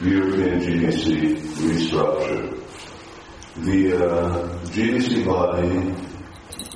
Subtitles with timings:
[0.00, 2.62] European GBC restructure.
[3.64, 5.94] The uh, GBC body,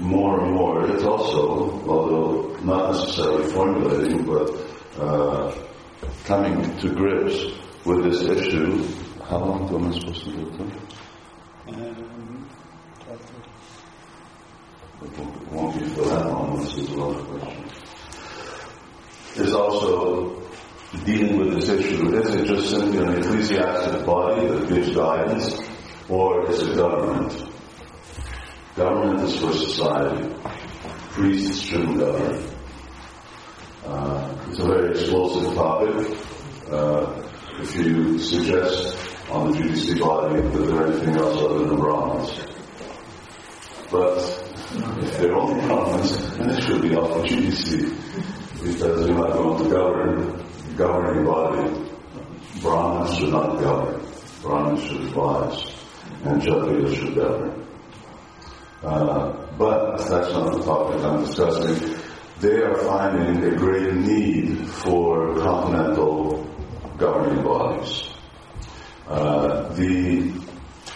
[0.00, 4.50] more and more, it's also, although not necessarily formulating, but
[4.98, 5.54] uh,
[6.24, 7.44] coming to grips
[7.84, 8.86] with this issue.
[9.24, 10.60] How long am I supposed to do it?
[11.68, 12.48] Um,
[15.02, 15.18] it
[15.52, 17.72] won't be for that long, this is a lot of questions.
[19.36, 20.39] Is also
[21.04, 22.14] dealing with this issue.
[22.16, 25.58] Is it just simply an ecclesiastic body that gives guidance,
[26.08, 27.48] or is it government?
[28.76, 30.34] Government is for society.
[31.10, 32.44] Priests shouldn't govern.
[33.86, 36.18] Uh, it's a very explosive topic.
[36.70, 37.28] Uh,
[37.60, 38.96] if you suggest
[39.30, 42.32] on the GBC body that there anything else other than Brahmins.
[43.90, 44.18] But
[45.02, 49.64] if they're only Brahmins, then it should be off the GBC because you're not going
[49.64, 50.39] to govern
[50.80, 51.90] governing body.
[52.62, 54.00] Brahmins should not govern.
[54.40, 55.66] Brahmins should advise,
[56.24, 57.66] and Kshatriyas should govern.
[58.82, 62.02] Uh, but that's not the topic I'm discussing.
[62.40, 66.48] They are finding a great need for continental
[66.96, 68.08] governing bodies.
[69.06, 70.32] Uh, the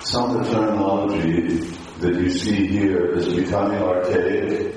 [0.00, 1.58] some of the terminology
[1.98, 4.76] that you see here is becoming archaic,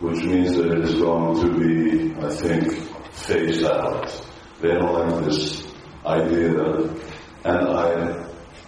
[0.00, 2.83] which means that it is going to be, I think,
[3.14, 4.10] phased out.
[4.60, 5.66] They don't like this
[6.04, 6.50] idea,
[7.44, 8.26] and I,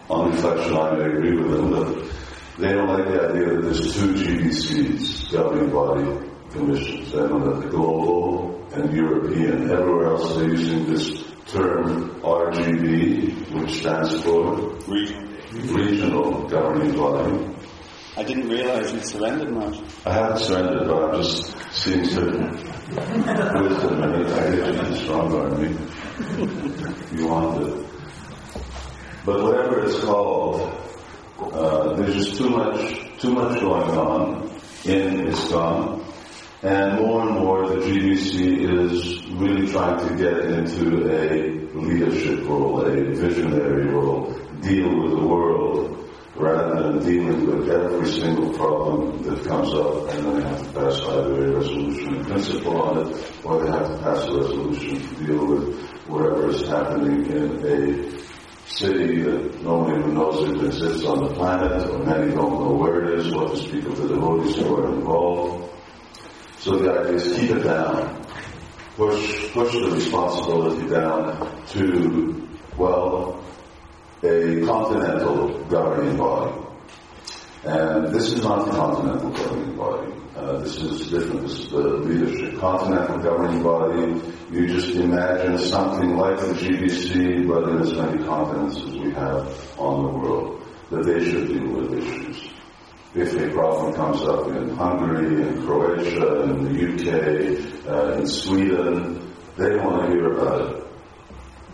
[0.08, 3.94] on reflection, I may agree with them, but they don't like the idea that there's
[3.94, 7.12] two GBCs, governing body commissions.
[7.12, 9.70] They know that the global and European.
[9.70, 14.54] Everywhere else they're using this term RGB, which stands for
[14.88, 17.54] Regional, Regional Governing Body.
[18.16, 19.78] I didn't realize you surrendered much.
[20.06, 22.56] I haven't surrendered, but I'm just seeing certain
[22.88, 24.32] wisdom and it.
[24.32, 25.68] I get you stronger on me.
[27.18, 27.86] You want it.
[29.24, 30.60] But whatever it's called,
[31.52, 34.48] uh, there's just too much, too much going on
[34.84, 36.04] in ISKCON.
[36.62, 42.80] And more and more the GBC is really trying to get into a leadership role,
[42.82, 46.05] a visionary role, deal with the world,
[46.38, 50.80] rather than dealing with every single problem that comes up and then they have to
[50.80, 55.00] pass either a resolution in principle on it or they have to pass a resolution
[55.00, 58.16] to deal with whatever is happening in a
[58.68, 62.74] city that no one even knows it exists on the planet or many don't know
[62.74, 65.72] where it is, what to speak of the devotees who are involved.
[66.58, 68.22] So the idea is keep it down.
[68.96, 73.45] Push, push the responsibility down to, well,
[74.22, 76.62] a continental governing body.
[77.64, 80.12] And this is not the continental governing body.
[80.34, 81.42] Uh, this is different.
[81.42, 82.58] This is the leadership.
[82.58, 88.76] Continental governing body, you just imagine something like the GBC, but in as many continents
[88.76, 92.50] as we have on the world, that they should deal with issues.
[93.14, 99.32] If a problem comes up in Hungary, in Croatia, in the UK, uh, in Sweden,
[99.56, 100.82] they want to hear about it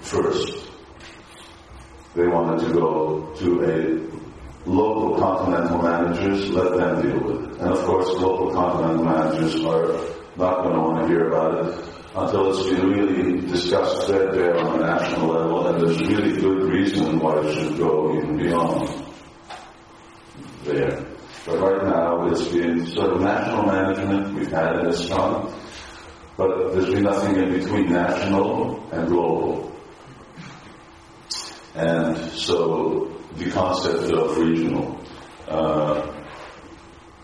[0.00, 0.61] first
[2.14, 7.60] they wanted to go to a local continental managers, let them deal with it.
[7.60, 9.92] And of course, local continental managers are
[10.36, 14.78] not going to want to hear about it until it's been really discussed there on
[14.78, 19.04] a national level, and there's really good reason why it should go even beyond
[20.64, 21.06] there.
[21.46, 25.52] But right now, it's been sort of national management we've had in this time,
[26.36, 29.71] but there's been nothing in between national and global.
[31.74, 35.00] And so the concept of regional.
[35.48, 36.22] Uh,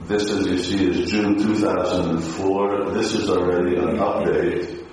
[0.02, 2.90] this, as you see, is June 2004.
[2.92, 4.86] This is already an update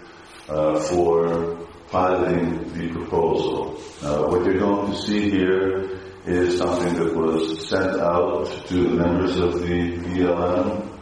[0.49, 3.79] uh, for piloting the proposal.
[4.01, 8.95] Uh, what you're going to see here is something that was sent out to the
[8.95, 10.99] members of the ELM,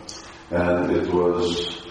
[0.52, 1.82] and it was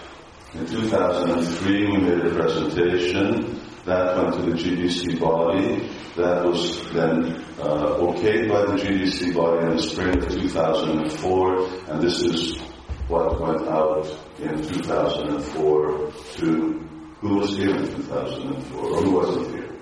[0.53, 5.89] in 2003 we made a presentation that went to the GBC body.
[6.15, 12.01] That was then uh, okayed by the GBC body in the spring of 2004, and
[12.01, 12.59] this is
[13.07, 14.07] what went out
[14.39, 16.79] in 2004 to
[17.19, 19.75] who was here in 2004 or who wasn't here.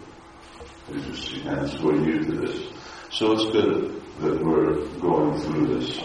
[0.92, 2.68] Did you see hands who are new to this?
[3.12, 6.00] So it's good that we're going through this.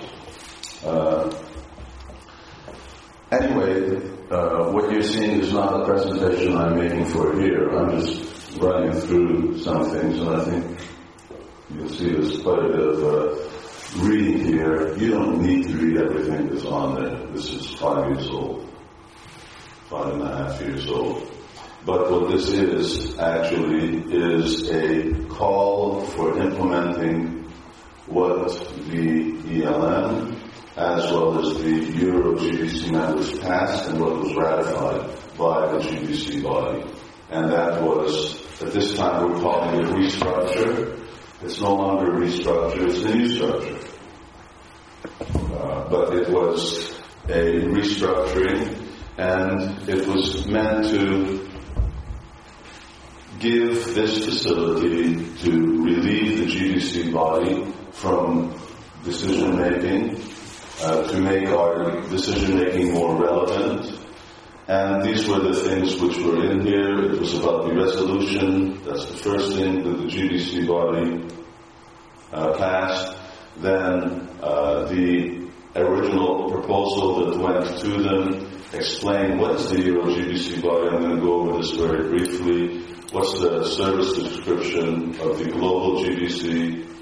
[0.84, 1.30] Uh,
[3.30, 7.68] anyway, uh, what you're seeing is not a presentation I'm making for here.
[7.70, 10.80] I'm just running through some things, and I think
[11.70, 14.96] you'll see there's quite a bit of uh, reading here.
[14.96, 17.26] You don't need to read everything that's on there.
[17.32, 18.68] This is five years old,
[19.90, 21.30] five and a half years old.
[21.84, 27.48] But what this is actually is a call for implementing
[28.06, 28.48] what
[28.88, 30.45] the ELM
[30.76, 31.70] as well as the
[32.04, 35.08] Euro GBC members passed and what was ratified
[35.38, 36.84] by the GBC body.
[37.30, 41.02] And that was, at this time we're calling it restructure.
[41.42, 43.78] It's no longer restructure, it's a new structure.
[45.20, 48.86] Uh, but it was a restructuring
[49.16, 51.48] and it was meant to
[53.38, 58.54] give this facility to relieve the GBC body from
[59.04, 60.16] decision making,
[60.82, 63.98] uh, to make our decision making more relevant.
[64.68, 67.12] And these were the things which were in here.
[67.12, 68.82] It was about the resolution.
[68.84, 71.34] That's the first thing that the GBC body
[72.32, 73.16] uh, passed.
[73.58, 80.62] Then uh, the original proposal that went to them explained what is the Euro GBC
[80.62, 80.88] body.
[80.88, 82.82] I'm going to go over this very briefly.
[83.12, 86.95] What's the service description of the global GBC?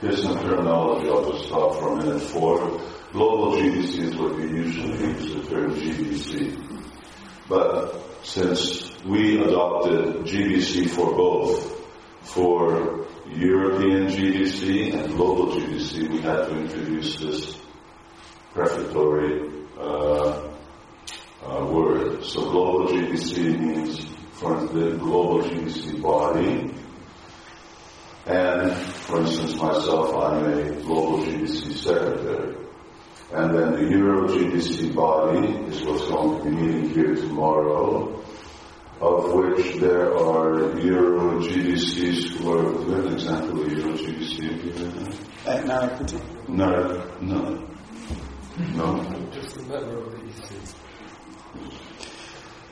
[0.00, 2.80] Some terminology I'll just stop for a minute for.
[3.12, 6.86] Global GBC is what we usually use, the term GBC.
[7.46, 11.84] But since we adopted GBC for both,
[12.22, 17.60] for European GBC and global GBC, we had to introduce this
[18.54, 20.50] prefatory uh,
[21.44, 22.24] uh, word.
[22.24, 26.74] So global GBC means for the global GBC body.
[28.24, 28.72] And
[29.10, 32.56] for instance, myself, I'm a global GBC secretary.
[33.32, 38.22] And then the Euro GBC body is what's going to be meeting here tomorrow,
[39.00, 43.92] of which there are Euro GBCs who are, do you have an example of Euro
[43.96, 45.26] GBC?
[45.46, 45.96] Uh, no,
[46.48, 47.66] No, no.
[48.74, 49.30] No?
[49.32, 50.74] Just the member of the EC.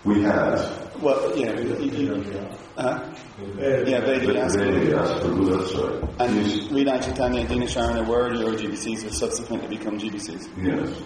[0.05, 1.03] We have.
[1.03, 2.49] Well, yeah, you, you,
[2.79, 3.15] uh,
[3.57, 4.57] yeah, They, Vedic asked.
[4.59, 6.11] they asked for who that's right.
[6.21, 6.71] And Yes.
[6.71, 10.49] Rita Chaitanya and Dina Sharana were Euro GBCs, which subsequently become GBCs.
[10.63, 11.03] Yes.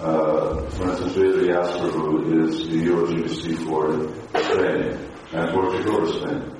[0.00, 3.92] Uh, for instance, Veda Yasparu is the Euro GBC for
[4.40, 4.98] Spain
[5.32, 6.56] and Portugal or Spain.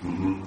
[0.00, 0.42] hmm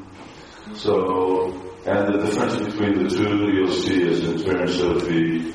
[0.76, 1.54] So,
[1.86, 5.54] and the difference between the two you'll see is in terms of the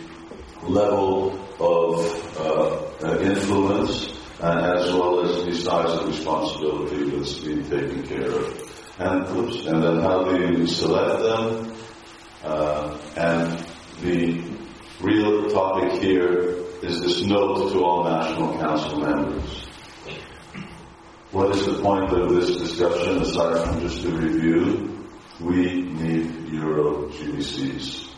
[0.65, 7.65] level of uh, uh, influence uh, as well as the size of responsibility that's being
[7.65, 8.95] taken care of.
[8.99, 11.75] And, oops, and then how do you select them?
[12.45, 13.67] Uh, and
[14.01, 14.43] the
[15.01, 19.67] real topic here is this note to all National Council members.
[21.33, 25.07] What is the point of this discussion aside from just a review?
[25.41, 28.09] We need Euro GBCs.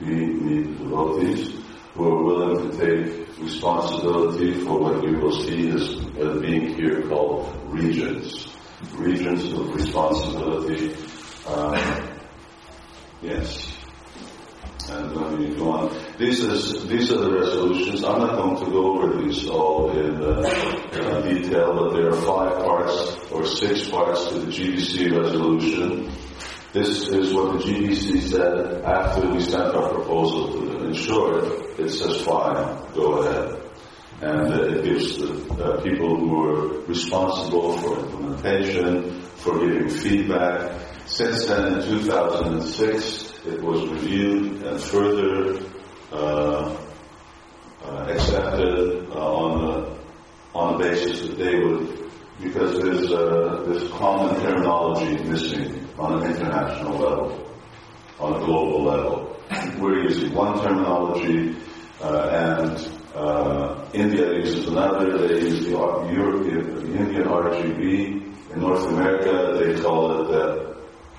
[0.00, 1.63] We need devotees
[1.94, 7.02] who are willing to take responsibility for what you will see as, as being here
[7.08, 8.48] called regions.
[8.94, 10.94] Regions of responsibility.
[11.46, 12.18] Um,
[13.22, 13.70] yes.
[14.90, 16.02] And let me go on.
[16.18, 18.04] These, is, these are the resolutions.
[18.04, 22.12] I'm not going to go over these all in uh, uh, detail, but there are
[22.12, 26.12] five parts or six parts to the GBC resolution.
[26.72, 30.73] This is what the GBC said after we sent our proposal to them.
[30.94, 31.44] Short,
[31.78, 33.60] it says fine, go ahead.
[34.20, 35.32] And uh, it gives the
[35.62, 40.80] uh, people who are responsible for implementation, for giving feedback.
[41.06, 45.60] Since then, in 2006, it was reviewed and further
[46.12, 46.76] uh,
[47.84, 49.94] uh, accepted uh, on the
[50.54, 56.30] on the basis that they would, because there's uh, there's common terminology missing on an
[56.30, 57.50] international level,
[58.18, 59.33] on a global level.
[59.78, 61.56] We're using one terminology,
[62.00, 65.28] uh, and uh, India uses another.
[65.28, 68.52] They use the European, Indian RGB.
[68.52, 70.76] In North America, they call it the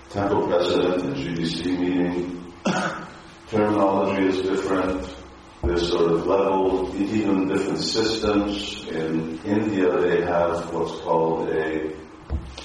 [0.09, 2.53] temple precedent and GBC meeting.
[3.49, 5.15] Terminology is different.
[5.63, 8.85] There's sort of level, even different systems.
[8.87, 11.93] In India, they have what's called a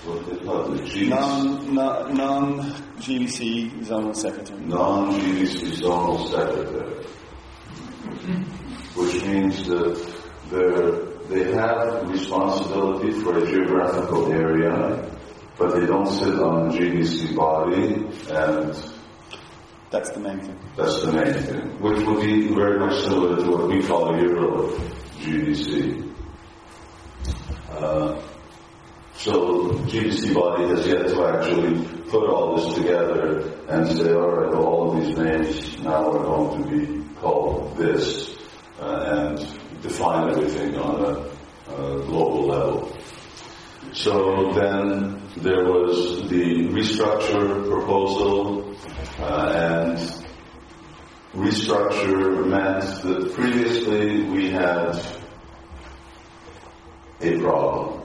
[0.07, 2.61] Non, non, non
[2.99, 4.61] GBC zonal secretary.
[4.65, 7.05] non-GBC zonal secretary,
[8.95, 10.15] which means that
[10.51, 10.93] they're,
[11.29, 15.05] they have responsibility for a geographical area,
[15.59, 18.75] but they don't sit on the body, and
[19.91, 20.59] That's the main thing.
[20.77, 24.69] that's the main thing, which will be very much similar to what we call Euro
[25.21, 26.07] GBC.
[27.71, 28.21] Uh,
[29.23, 34.51] so GBC body has yet to actually put all this together and say, all right,
[34.51, 38.37] well, all of these names now are going to be called this.
[38.81, 42.97] Uh, and define everything on a, a global level.
[43.93, 48.75] So then there was the restructure proposal,
[49.19, 49.99] uh, and
[51.35, 54.99] restructure meant that previously we had
[57.21, 58.00] a problem.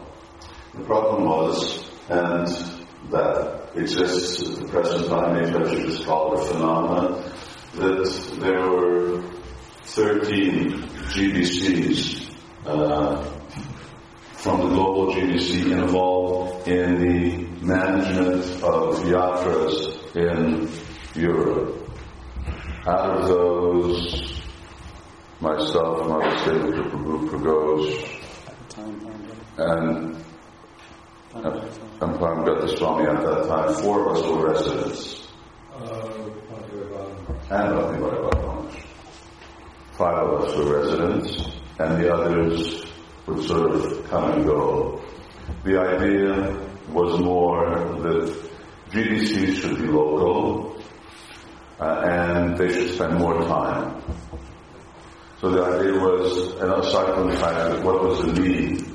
[0.77, 2.47] The problem was, and
[3.11, 7.31] that exists at the present time, maybe I should just call it a phenomenon,
[7.75, 9.21] that there were
[9.83, 10.71] 13
[11.13, 12.29] GBCs
[12.65, 13.23] uh,
[14.33, 20.69] from the global GBC involved in the management of yatras in
[21.19, 21.89] Europe.
[22.85, 24.41] Out of those,
[25.39, 28.11] myself, Mother State Prabhu Pragosh,
[29.57, 30.25] and
[31.35, 35.27] and Paramgati Swami at that time, four of us were residents.
[37.51, 37.75] And
[39.97, 42.85] Five of us were residents, and the others
[43.27, 45.01] would sort of come and go.
[45.63, 47.69] The idea was more
[48.01, 48.49] that
[48.91, 50.81] GBCs should be local,
[51.79, 54.01] uh, and they should spend more time.
[55.41, 58.85] So the idea was, and aside from the fact that what was the need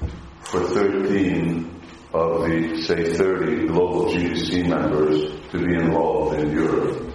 [0.42, 1.79] for 13
[2.12, 7.12] of the, say, 30 global GBC members to be involved in Europe.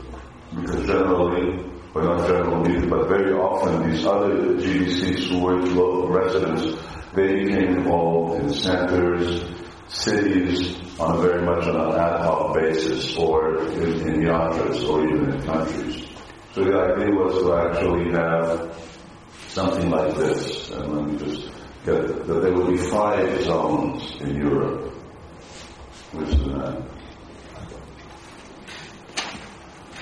[0.55, 6.81] Because generally, well not generally, but very often these other GBCs who were local residents,
[7.13, 9.43] they became involved in centers,
[9.87, 15.05] cities, on a very much on an ad hoc basis, or in, in yatras, or
[15.05, 16.07] even in countries.
[16.53, 18.89] So the idea was to actually have
[19.49, 21.54] something like this, and let me just
[21.86, 24.92] get that there will be five zones in Europe.
[26.13, 26.82] Which is that?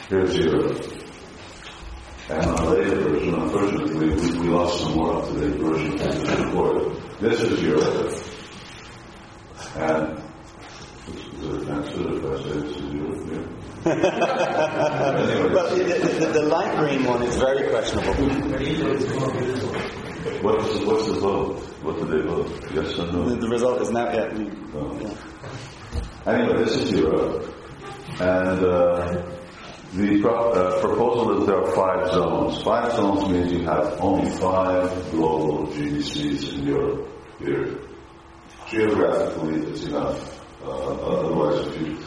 [0.10, 0.82] Here's Europe.
[2.30, 6.40] And on a later version, unfortunately, we, we lost some more up-to-date version of this
[6.40, 7.20] report.
[7.20, 8.13] This is Europe.
[9.75, 10.18] And
[11.10, 13.22] is it answered if I say this is Europe?
[13.28, 13.94] Yeah.
[15.18, 18.13] anyway, Well, the, the, the light green one is very questionable.
[20.42, 21.73] what's, the- what's the vote?
[21.84, 22.48] What did they vote?
[22.74, 23.36] Yes or The, no?
[23.36, 24.34] the result is not yet.
[24.38, 24.98] No.
[25.02, 25.13] Yeah.
[26.25, 27.54] Anyway, this is Europe,
[28.22, 29.22] and uh,
[29.94, 32.63] the pro- uh, proposal is there are five zones.
[32.63, 37.08] Five zones means you have only five global GBCs in Europe.
[37.40, 37.80] Here,
[38.70, 40.42] geographically, it's enough.
[40.63, 41.98] Uh, otherwise, if you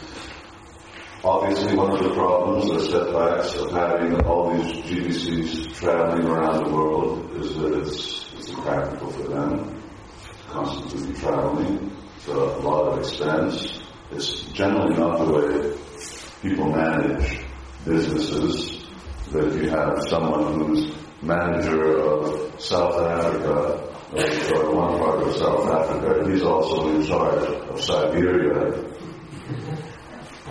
[1.23, 6.71] Obviously, one of the problems or setbacks of having all these GBCs traveling around the
[6.71, 9.83] world is that it's, it's impractical for them
[10.23, 11.91] to constantly traveling.
[12.15, 13.79] It's a lot of expense.
[14.11, 15.77] It's generally not the way
[16.41, 17.41] people manage
[17.85, 18.85] businesses.
[19.31, 23.83] That if you have someone who's manager of South Africa,
[24.55, 28.87] or one part of South Africa, he's also in charge of Siberia.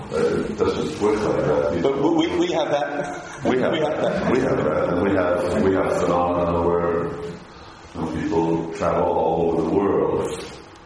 [0.09, 1.83] It doesn't work like that.
[1.83, 3.45] But we, we have that.
[3.45, 4.33] we have, we have that.
[4.33, 4.89] We have that.
[4.91, 6.86] And we have we have phenomena where
[7.97, 10.29] know, people travel all over the world,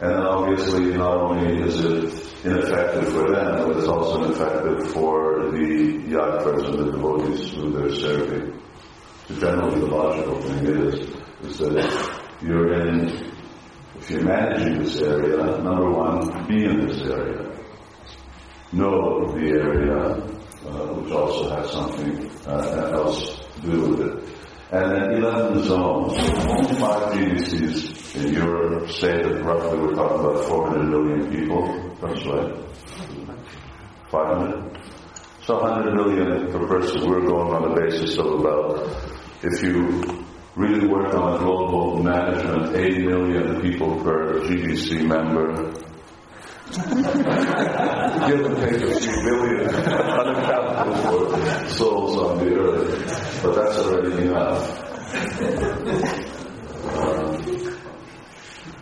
[0.00, 5.98] and obviously not only is it ineffective for them, but it's also ineffective for the
[6.08, 8.60] yatras and the devotees who they're serving.
[9.28, 10.94] So generally, the logical thing is
[11.42, 13.32] is that you're in,
[13.96, 17.50] if you're managing this area, number one, be in this area
[18.72, 19.98] know the area,
[20.66, 24.39] uh, which also has something uh, else to do with it.
[24.72, 30.44] And then 11 zones, only five GBCs in Europe say that roughly we're talking about
[30.44, 31.96] 400 million people.
[32.00, 32.54] That's right.
[34.12, 34.78] 500?
[35.42, 37.10] So 100 million per person.
[37.10, 38.86] We're going on the basis of about,
[39.42, 40.24] if you
[40.54, 45.72] really work on global management, 80 million people per GBC member,
[46.70, 54.26] give and take a few billion unaccountable for souls on the earth, but that's already
[54.28, 54.90] enough.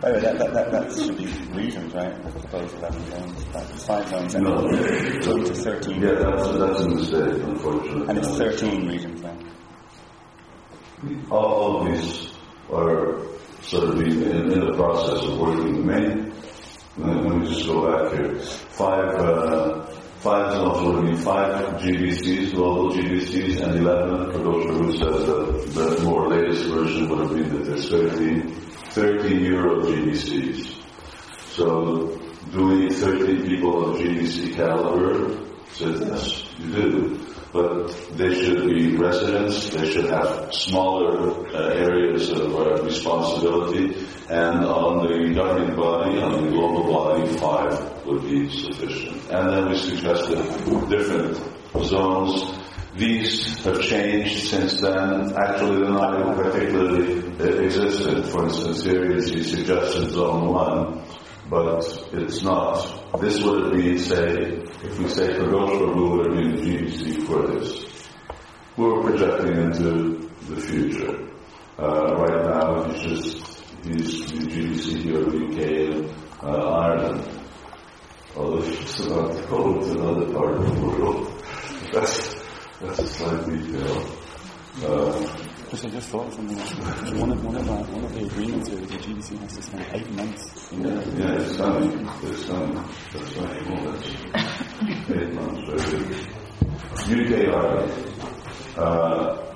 [0.01, 2.23] By the way, that, that, that, that should be regions, right?
[2.51, 3.43] Those 11 zones.
[3.85, 4.35] Five zones.
[4.35, 4.65] and No.
[4.69, 6.01] To 13.
[6.01, 8.07] Yeah, that's, that's a mistake, unfortunately.
[8.07, 9.51] And it's 13 regions then.
[11.29, 12.31] All of these
[12.71, 13.19] are
[13.61, 15.73] sort of in, in, the process of working.
[15.73, 16.28] The main,
[16.99, 18.39] let me just go back here.
[18.39, 19.85] Five, uh,
[20.19, 26.27] five mean five GBCs, global GBCs, and 11 for those who says that the more
[26.27, 30.75] latest version would have been that there's 13, 13 Euro GBCs.
[31.51, 32.17] So,
[32.51, 35.39] do we need 13 people of GBC caliber?
[35.71, 37.18] Says yes, you do.
[37.51, 44.65] But they should be residents, they should have smaller uh, areas of uh, responsibility, and
[44.65, 49.17] on the governing body, on the global body, five would be sufficient.
[49.31, 50.37] And then we suggested
[50.89, 51.37] different
[51.83, 52.57] zones.
[52.95, 55.33] These have changed since then.
[55.37, 58.25] Actually, they're not particularly uh, existent.
[58.27, 61.03] For instance, here is the suggested zone one,
[61.49, 63.19] but it's not.
[63.19, 67.85] This would be, say, if we say Gosha, we would have been GBC for this.
[68.77, 71.27] We're projecting into the future.
[71.77, 76.09] Uh, right now, it's just these the GBC here, in the UK and
[76.43, 77.29] uh, Ireland.
[78.35, 81.43] Although it's about to go to another part of the world.
[81.91, 82.35] That's,
[82.79, 84.05] that's a slight detail.
[84.83, 86.57] Uh, Just, I just thought of something.
[87.19, 89.61] One of, one of, our, one of the agreements here is the GBC has to
[89.61, 90.81] spend eight months in.
[90.83, 92.09] Yeah, coming.
[92.23, 92.75] It's coming.
[93.13, 93.69] That's right.
[93.69, 95.61] Well, that's eight months,
[97.05, 97.91] very UK Ireland.
[98.77, 99.55] Uh,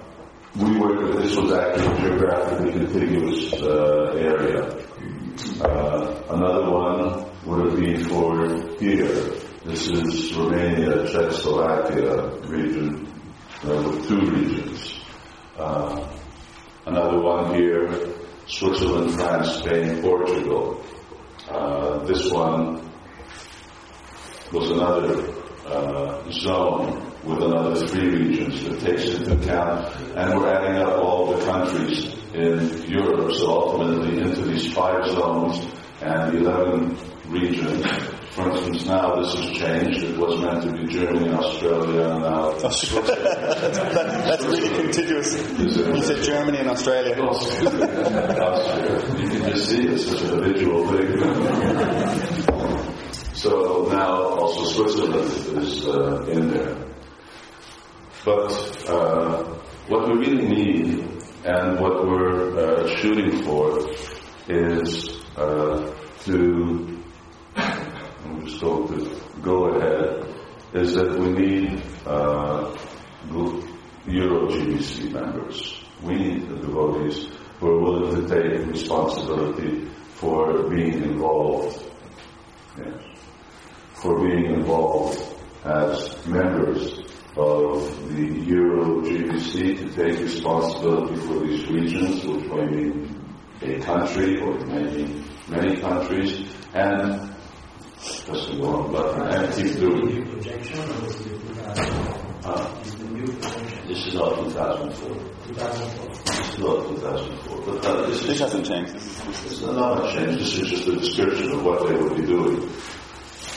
[0.55, 4.61] we work, this was actually a geographically contiguous uh, area.
[5.61, 8.45] Uh, another one would have been for
[8.79, 9.31] here.
[9.65, 13.07] This is Romania, Czechoslovakia region,
[13.63, 15.02] uh, with two regions.
[15.57, 16.07] Uh,
[16.87, 17.87] another one here,
[18.47, 20.83] Switzerland, France, Spain, Portugal.
[21.47, 22.91] Uh, this one
[24.51, 25.31] was another
[25.67, 31.33] uh, zone with another three regions that takes into account, and we're adding up all
[31.35, 37.62] the countries in Europe, so ultimately into these five zones and 11 regions.
[38.43, 40.03] For instance, now this has changed.
[40.03, 45.33] It was meant to be Germany, Australia, and now That, that's really contiguous.
[45.57, 47.15] You said Germany and Australia.
[47.23, 47.69] Austria.
[49.17, 51.07] You can just see it's such a visual thing.
[53.33, 56.75] So now also Switzerland is uh, in there.
[58.25, 59.43] But uh,
[59.87, 60.99] what we really need
[61.45, 63.89] and what we're uh, shooting for
[64.49, 66.92] is uh, to,
[68.43, 70.27] To go ahead,
[70.73, 72.75] is that we need uh,
[74.05, 75.81] Euro GBC members.
[76.01, 81.89] We need the devotees who are willing to take responsibility for being involved.
[82.77, 83.01] Yes.
[83.93, 85.23] For being involved
[85.63, 86.99] as members
[87.37, 93.23] of the Euro GBC to take responsibility for these regions, which may mean
[93.61, 97.32] a country or may mean many countries, and
[98.13, 100.25] to go on, but and keep doing.
[100.29, 102.51] projection or is it 2004?
[102.51, 105.09] Uh, Is the new projection this is not 2004.
[105.47, 106.09] 2004?
[106.25, 107.61] This is not 2004.
[107.65, 108.93] But uh, this This is hasn't changed.
[108.93, 111.87] This is- this is- It's not a change, this is just a description of what
[111.87, 112.69] they would be doing.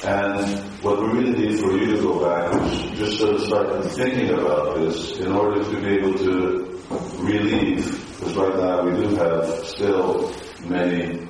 [0.04, 3.84] And what we really need for you to go back is just sort of start
[3.92, 6.80] thinking about this in order to be able to
[7.18, 7.84] relieve,
[8.18, 10.32] because right now we do have still
[10.68, 11.26] many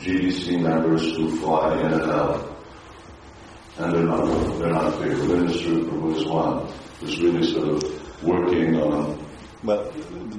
[0.00, 2.55] GBC members who fly in and out.
[3.78, 5.14] And they're not, they're not here.
[5.14, 6.72] Linus Rupert was one
[7.20, 9.24] really sort of working on
[9.62, 9.92] Well,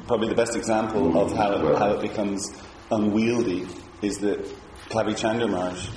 [0.07, 2.51] probably the best example of how it, how it becomes
[2.89, 3.67] unwieldy
[4.01, 4.43] is that
[4.89, 5.89] Kavichandra Maharaj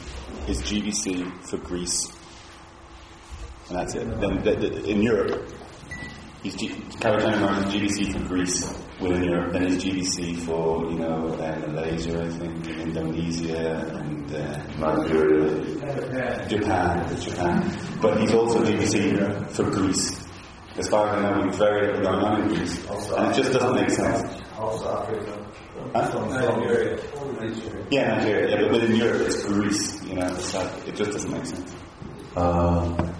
[0.49, 2.13] is GBC for Greece.
[3.69, 4.21] And that's it.
[4.21, 5.49] Then the, the, in Europe,
[6.43, 9.53] he's G, Kavichandra Maharaj is GBC for Greece within Europe.
[9.53, 16.49] Then he's GBC for, you know, uh, Malaysia, I think, Indonesia, and uh, Nigeria.
[16.49, 17.79] Japan, Japan.
[18.01, 20.27] But he's also GBC for Greece.
[20.77, 22.87] As far as I know, he's very little going on in Greece.
[22.89, 24.43] And it just doesn't make sense.
[24.59, 25.47] Also Africa.
[25.95, 26.27] Huh?
[26.29, 26.97] Nigeria.
[27.41, 27.87] Nigeria.
[27.91, 31.33] Yeah, Nigeria, yeah, but within Europe it's Greece, you know, it's like, it just doesn't
[31.33, 31.75] make sense.
[32.37, 33.15] Um,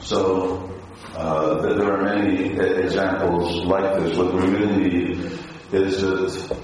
[0.00, 0.77] so
[1.18, 4.16] uh, there are many examples like this.
[4.16, 5.38] What we really need
[5.72, 6.56] is that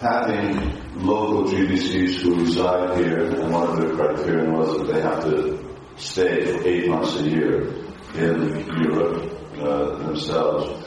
[0.00, 5.22] having local GBCs who reside here, and one of the criteria was that they have
[5.24, 7.74] to stay for eight months a year
[8.14, 10.82] in Europe uh, themselves.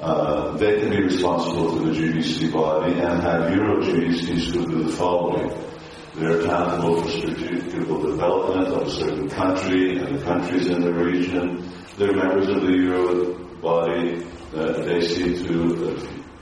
[0.00, 4.84] Uh, they can be responsible to the GBC body and have Euro GBCs who do
[4.84, 5.50] the following.
[6.16, 11.72] They're accountable for strategical development of a certain country and the countries in the region.
[11.96, 14.24] They're members of the Euro body.
[14.54, 15.96] Uh, they see to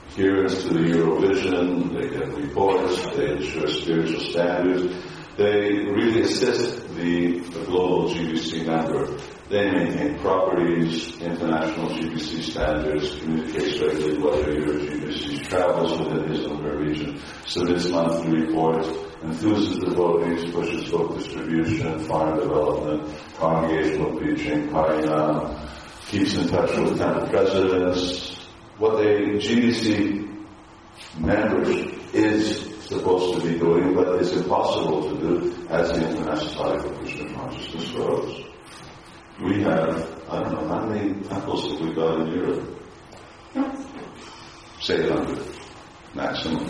[0.07, 1.93] adherence to the Eurovision.
[1.93, 3.15] They get reports.
[3.15, 4.95] They ensure spiritual standards.
[5.37, 9.17] They really assist the, the global GBC member.
[9.49, 16.55] They maintain properties, international GBC standards, communicates regularly whether Euro GBC travels within his or
[16.57, 18.87] her region, submits monthly reports,
[19.23, 23.09] enthuses devotees, pushes book distribution, farm development,
[23.41, 25.35] congregational preaching, parinam,
[26.05, 28.37] keeps in touch with temple presidents.
[28.77, 30.45] What a GBC
[31.19, 36.87] membership is supposed to be doing, but is impossible to do as the International Society
[36.87, 38.45] for Krishna Consciousness grows.
[39.41, 39.89] We have,
[40.29, 42.77] I don't know, how many temples have we got in Europe?
[44.81, 45.39] Say 100,
[46.13, 46.69] maximum.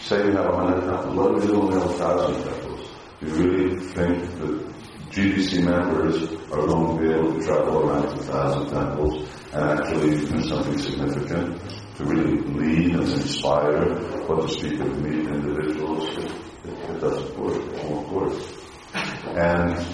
[0.00, 1.16] Say we have 100 temples.
[1.16, 2.88] What do we do when we have 1,000 temples?
[3.20, 4.69] Do you really think that
[5.10, 10.10] GBC members are going to be able to travel around to 1,000 temples and actually
[10.10, 11.60] do something significant?
[11.96, 13.92] To really lead and inspire,
[14.28, 16.08] what to speak of meet individuals?
[16.16, 16.32] It,
[16.64, 17.56] it, doesn't work.
[17.56, 18.42] It won't work.
[19.36, 19.84] And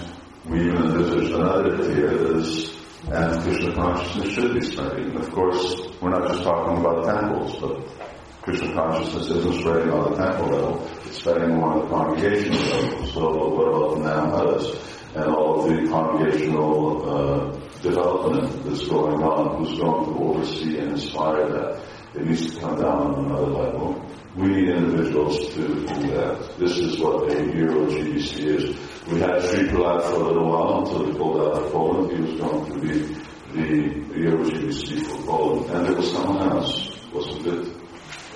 [0.45, 2.77] we even envisage another that is,
[3.11, 5.15] and Krishna consciousness should be spreading.
[5.15, 10.17] Of course, we're not just talking about temples, but Krishna consciousness isn't spreading on the
[10.17, 13.07] temple level, it's spreading more on the congregational level.
[13.07, 19.79] So what about the and all of the congregational uh, development that's going on, who's
[19.79, 21.83] going to oversee and inspire that?
[22.15, 24.05] It needs to come down on another level.
[24.35, 26.53] We need individuals to do that.
[26.57, 28.77] This is what a Euro GBC is.
[29.07, 32.11] We had Sri Prahlad for a little while until he pulled out of Poland.
[32.11, 35.71] He was going to be the Euro GBC for Poland.
[35.71, 37.75] And there was someone else, wasn't it?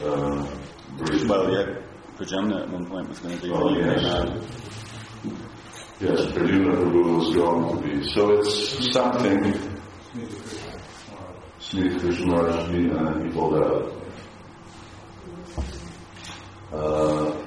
[0.04, 0.48] Uh,
[1.28, 1.82] well, yeah,
[2.18, 4.81] Pradyumna at one point was going to be oh, the yes.
[6.02, 8.10] Yes, Pradyumna Prabhu was going to be.
[8.10, 9.54] So it's something.
[11.60, 13.94] Smith Krishnarajji and he pulled out.
[16.74, 17.38] Uh,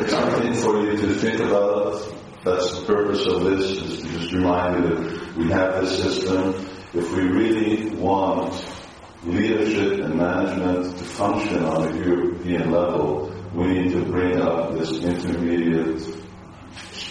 [0.00, 2.14] it's something for you to think about.
[2.44, 6.54] That's the purpose of this, is to just remind you that we have this system.
[6.94, 8.54] If we really want
[9.22, 14.92] leadership and management to function on a European level, we need to bring up this
[15.04, 16.25] intermediate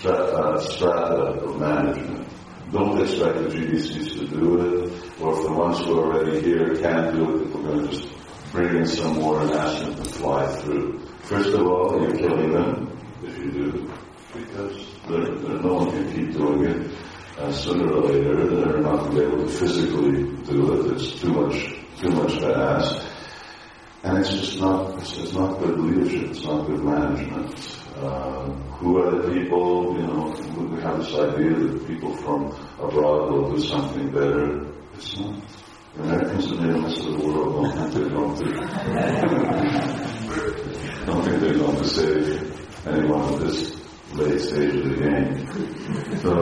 [0.05, 2.27] strata, strata of management.
[2.71, 6.75] Don't expect the GBCs to do it, or if the ones who are already here
[6.75, 8.07] can't do it, we're going to just
[8.51, 10.99] bring in some more and ask them to fly through.
[11.23, 13.93] First of all, you're killing them if you do,
[14.33, 16.91] because they're, they're, no one can keep doing it.
[17.39, 20.93] Uh, sooner or later, they're not going to be able to physically do it.
[20.93, 23.07] It's too much, too much to ask.
[24.03, 26.29] And it's just not, it's, it's not good leadership.
[26.29, 27.84] It's not good management.
[27.95, 30.35] Uh, who are the people, you know,
[30.69, 34.65] we have this idea that people from abroad will do something better.
[34.93, 35.39] It's not.
[35.97, 38.43] Americans are the rest of the world don't think they're going to
[41.05, 43.73] don't think they're going to save anyone at this
[44.13, 45.47] late stage of the game.
[46.19, 46.33] So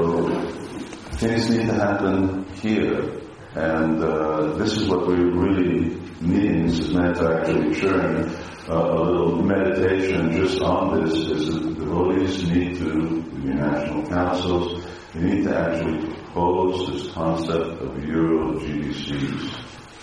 [1.18, 3.20] things need to happen here.
[3.56, 8.29] And uh, this is what we really This is meant to actually churn
[8.69, 11.13] uh, a little meditation just on this.
[11.13, 17.12] Is that the devotees need to, the national councils, they need to actually propose this
[17.13, 19.53] concept of Euro GBCs.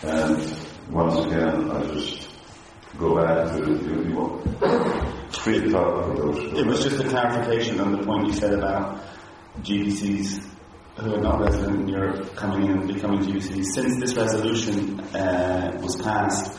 [0.02, 2.28] And once again, I just
[2.98, 6.52] go back to you, you free talk those.
[6.52, 9.02] It was just a clarification on the point you said about
[9.62, 10.46] GBCs
[10.96, 13.64] who are not resident in Europe coming in and becoming GBCs.
[13.74, 16.58] Since this resolution uh, was passed,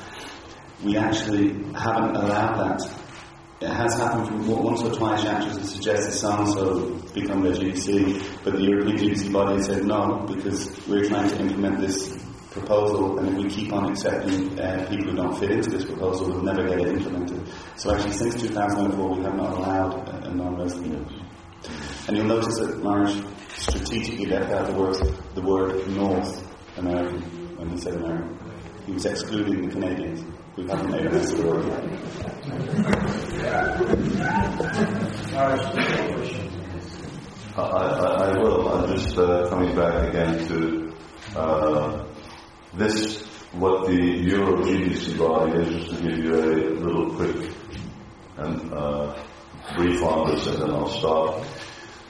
[0.84, 2.98] we actually haven't allowed that.
[3.62, 7.54] It has happened from once or twice actually to suggest so and so become their
[7.54, 12.18] GBC, but the European GBC body said no because we're trying to implement this
[12.52, 16.28] proposal, and if we keep on accepting uh, people who don't fit into this proposal,
[16.30, 17.48] we'll never get it implemented.
[17.78, 21.08] So actually, since 2004, we have not allowed a, a non-resident.
[22.08, 24.96] And you'll notice that Marsh strategically left out the word,
[25.36, 27.22] the word North American
[27.58, 28.38] when he said American.
[28.86, 30.24] He was excluding the Canadians.
[30.58, 31.66] We haven't made a mess of the word
[37.56, 38.68] I, I, I will.
[38.70, 40.94] I'm just uh, coming back again to
[41.36, 42.06] uh,
[42.74, 47.52] this, what the Euro GBC body is, just to give you a little quick
[48.38, 49.14] and uh,
[49.76, 51.46] brief on this, and then I'll stop.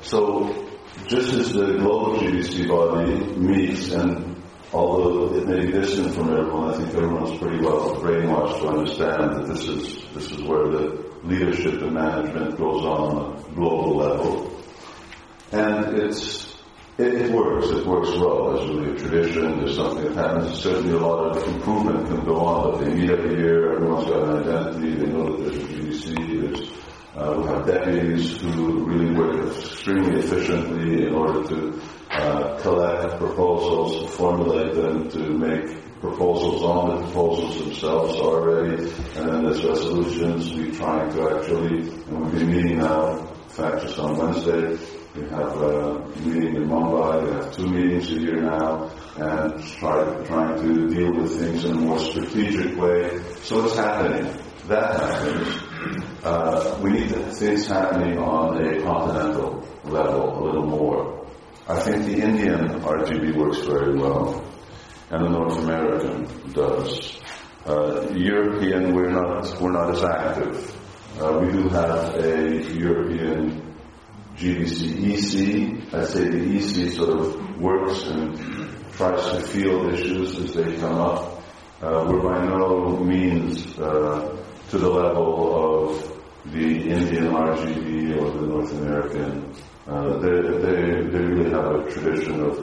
[0.01, 0.69] So,
[1.07, 4.41] just as the global GBC body meets, and
[4.73, 9.35] although it may be distant from everyone, I think everyone's pretty well brainwashed to understand
[9.35, 14.63] that this is this is where the leadership and management goes on a global level,
[15.51, 16.51] and it's
[16.97, 17.67] it, it, works.
[17.69, 18.53] It works well.
[18.53, 19.59] There's really a tradition.
[19.59, 20.59] There's something that happens.
[20.59, 23.73] Certainly a lot of improvement can go on, but they meet every year.
[23.75, 24.95] Everyone's got an identity.
[24.95, 26.41] They know that there's a GBC.
[26.41, 26.80] There's,
[27.15, 34.15] uh, we have deputies who really work extremely efficiently in order to uh, collect proposals,
[34.15, 38.83] formulate them, to make proposals on the proposals themselves already,
[39.15, 40.53] and then there's resolutions.
[40.53, 44.77] We're trying to actually, and we've been meeting now, in fact, just on Wednesday,
[45.13, 47.27] We have a meeting in Mumbai.
[47.27, 51.71] We have two meetings a year now, and try, trying to deal with things in
[51.71, 53.19] a more strategic way.
[53.43, 54.33] So it's happening.
[54.69, 55.70] That happens.
[56.23, 61.27] Uh, we need things happening on a continental level a little more.
[61.67, 64.43] I think the Indian RGB works very well,
[65.09, 67.19] and the North American does.
[67.65, 70.77] Uh, European, we're not we're not as active.
[71.19, 73.75] Uh, we do have a European
[74.35, 75.93] GBC EC.
[75.93, 78.37] I'd say the EC sort of works and
[78.93, 81.43] tries to field issues as they come up.
[81.81, 84.40] Uh, we're by no means uh,
[84.71, 89.53] to the level of the Indian RGB or the North American.
[89.85, 92.55] Uh, they, they, they really have a tradition of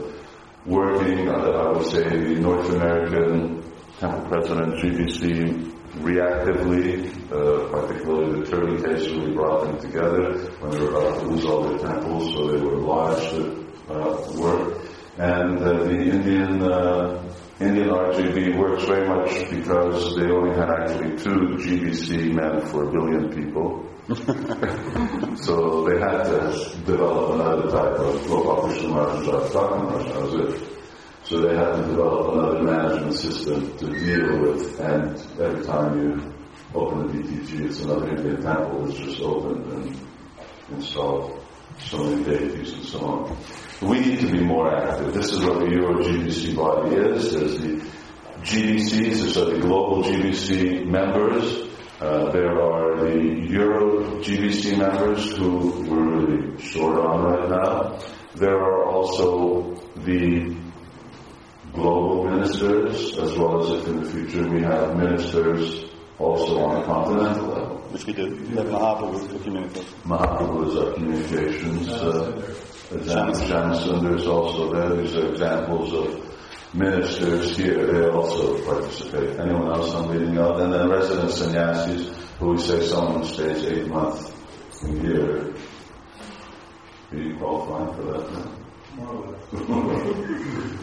[0.64, 3.62] working, uh, I would say, the North American
[4.00, 10.80] Temple President GBC reactively, uh, particularly the Turley case really brought them together when they
[10.80, 14.80] were about to lose all their temples, so they were obliged to uh, work.
[15.18, 17.22] And uh, the Indian uh,
[17.60, 22.92] Indian RGB works very much because they only had actually two GBC men for a
[22.92, 23.84] billion people.
[25.36, 30.68] so they had to develop another type of global that was it.
[31.24, 36.34] So they had to develop another management system to deal with, and every time you
[36.74, 40.00] open the DTG, it's another Indian temple that's just opened and
[40.70, 41.44] installed
[41.80, 43.36] so many deities and so on.
[43.80, 45.14] We need to be more active.
[45.14, 47.32] This is what the Euro GBC body is.
[47.32, 47.84] There's the
[48.42, 51.68] GBCs, these are the global GBC members.
[52.00, 57.98] Uh, there are the Euro GBC members who we're really short on right now.
[58.34, 60.56] There are also the
[61.72, 65.84] global ministers, as well as if in the future we have ministers
[66.18, 67.78] also on a continental level.
[67.90, 68.28] Which we do.
[68.50, 69.94] We have Mahaprabhu for communication.
[70.04, 71.88] Mahaprabhu is our communications.
[71.88, 72.54] Uh,
[72.90, 74.96] Jansen, there's also there.
[74.96, 77.86] These are examples of ministers here.
[77.86, 79.38] They also participate.
[79.38, 80.58] Anyone else I'm leading out?
[80.60, 84.32] And then resident sannyasis, who we say someone stays eight months
[84.84, 85.54] a year.
[87.12, 88.54] Are you qualifying for that?
[88.98, 89.32] No?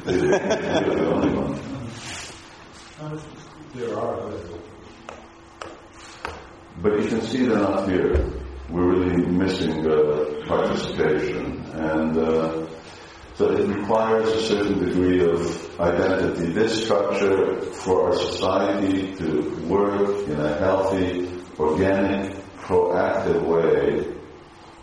[0.06, 1.60] the only one.
[3.74, 4.32] There are.
[6.82, 8.26] But you can see they're not here.
[8.70, 11.55] We're really missing uh, participation.
[11.76, 12.68] And uh,
[13.36, 16.54] so it requires a certain degree of identity.
[16.54, 24.14] This structure for our society to work in a healthy, organic, proactive way,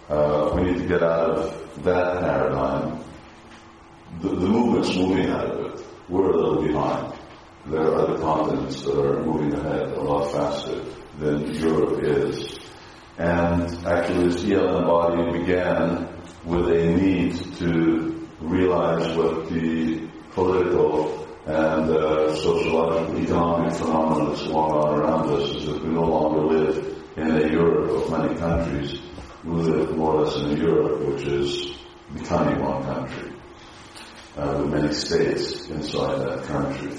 [0.09, 3.03] uh, we need to get out of that paradigm
[4.21, 5.87] the, the movement's moving out of it.
[6.09, 7.15] We're a little behind.
[7.67, 10.85] There are other continents that are moving ahead a lot faster
[11.19, 12.59] than Europe is.
[13.19, 16.12] And actually this ELM body began
[16.45, 24.57] with a need to realize what the political and uh, sociological, economic phenomenon that's going
[24.57, 29.01] on around us is that we no longer live in a Europe of many countries.
[29.45, 31.77] We live more or less in a Europe which is
[32.15, 33.33] becoming one country
[34.37, 36.93] uh, with many states inside that country.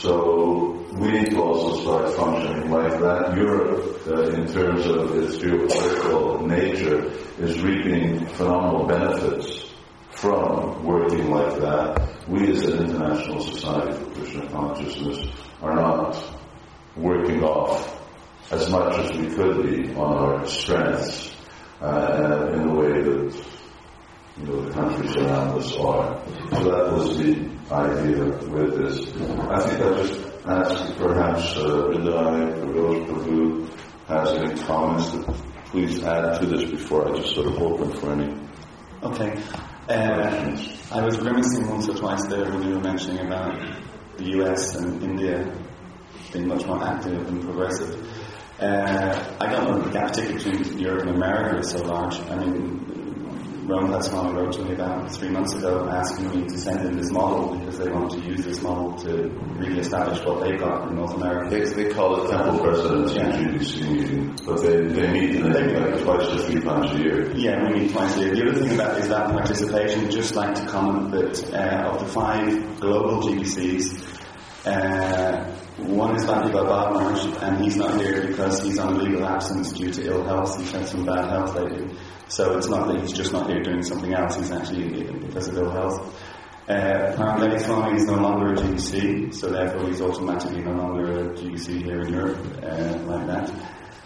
[0.00, 3.36] So we need to also start functioning like that.
[3.36, 7.04] Europe, uh, in terms of its geopolitical nature,
[7.38, 9.70] is reaping phenomenal benefits
[10.12, 12.28] from working like that.
[12.28, 15.26] We as an international society for Krishna consciousness
[15.60, 16.16] are not
[16.96, 18.00] working off
[18.50, 21.30] as much as we could be on our strengths
[21.82, 23.46] uh, in a way that
[24.38, 26.22] you know, the countries around us are.
[26.52, 29.06] So that was the idea with this.
[29.48, 33.70] I think I'll just ask perhaps uh, Ridai, Rose Prabhu
[34.08, 38.12] has any comments that please add to this before I just sort of open for
[38.12, 38.34] any
[39.02, 39.40] Okay.
[39.88, 40.56] Uh,
[40.92, 43.58] I was grimacing once or twice there when you were mentioning about
[44.18, 45.56] the US and India
[46.32, 47.96] being much more active and progressive.
[48.60, 52.20] Uh, I don't know if the gap ticket between Europe and America is so large.
[52.28, 52.99] I mean,
[53.70, 57.12] Rome Platsman wrote to me about three months ago asking me to send in this
[57.12, 59.28] model because they want to use this model to
[59.58, 61.50] really establish what they've got in North America.
[61.50, 63.30] They, they call it temple presidents yeah.
[63.30, 67.30] GBC meeting, but they, they meet in they, like twice to three times a year.
[67.36, 68.34] Yeah, we meet twice a year.
[68.34, 72.06] The other thing about is that participation, just like to comment that uh, of the
[72.06, 74.20] five global GBCs,
[74.66, 75.48] uh,
[75.84, 76.98] one is Bhante Baba
[77.46, 80.58] and he's not here because he's on legal absence due to ill health.
[80.58, 81.96] He's had some bad health lately.
[82.28, 85.56] So it's not that he's just not here doing something else, he's actually because of
[85.58, 86.14] ill health.
[86.68, 91.82] Uh, Paramedic is no longer a GBC, so therefore he's automatically no longer a GBC
[91.82, 93.50] here in Europe, uh, like that.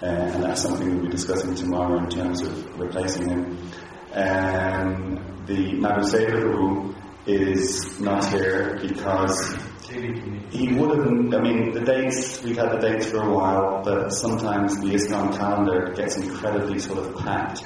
[0.02, 3.70] Uh, and that's something we'll be discussing tomorrow in terms of replacing him.
[4.14, 6.94] Um, the Madhu Seva Guru
[7.26, 9.54] is not here because
[9.94, 14.10] he would have, I mean, the dates, we've had the dates for a while, but
[14.10, 17.64] sometimes the ISKCON calendar gets incredibly sort of packed.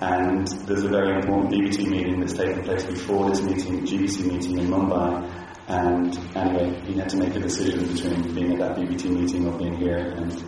[0.00, 4.58] And there's a very important BBT meeting that's taken place before this meeting, GBC meeting
[4.58, 5.32] in Mumbai.
[5.68, 9.58] And anyway, he had to make a decision between being at that BBT meeting or
[9.58, 9.96] being here.
[9.96, 10.44] And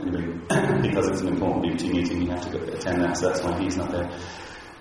[0.00, 0.38] anyway,
[0.82, 3.76] because it's an important BBT meeting, you have to attend that, so that's why he's
[3.76, 4.10] not there.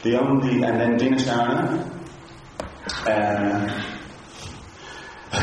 [0.01, 1.99] The only, and then Dina Sharana,
[3.05, 3.98] uh,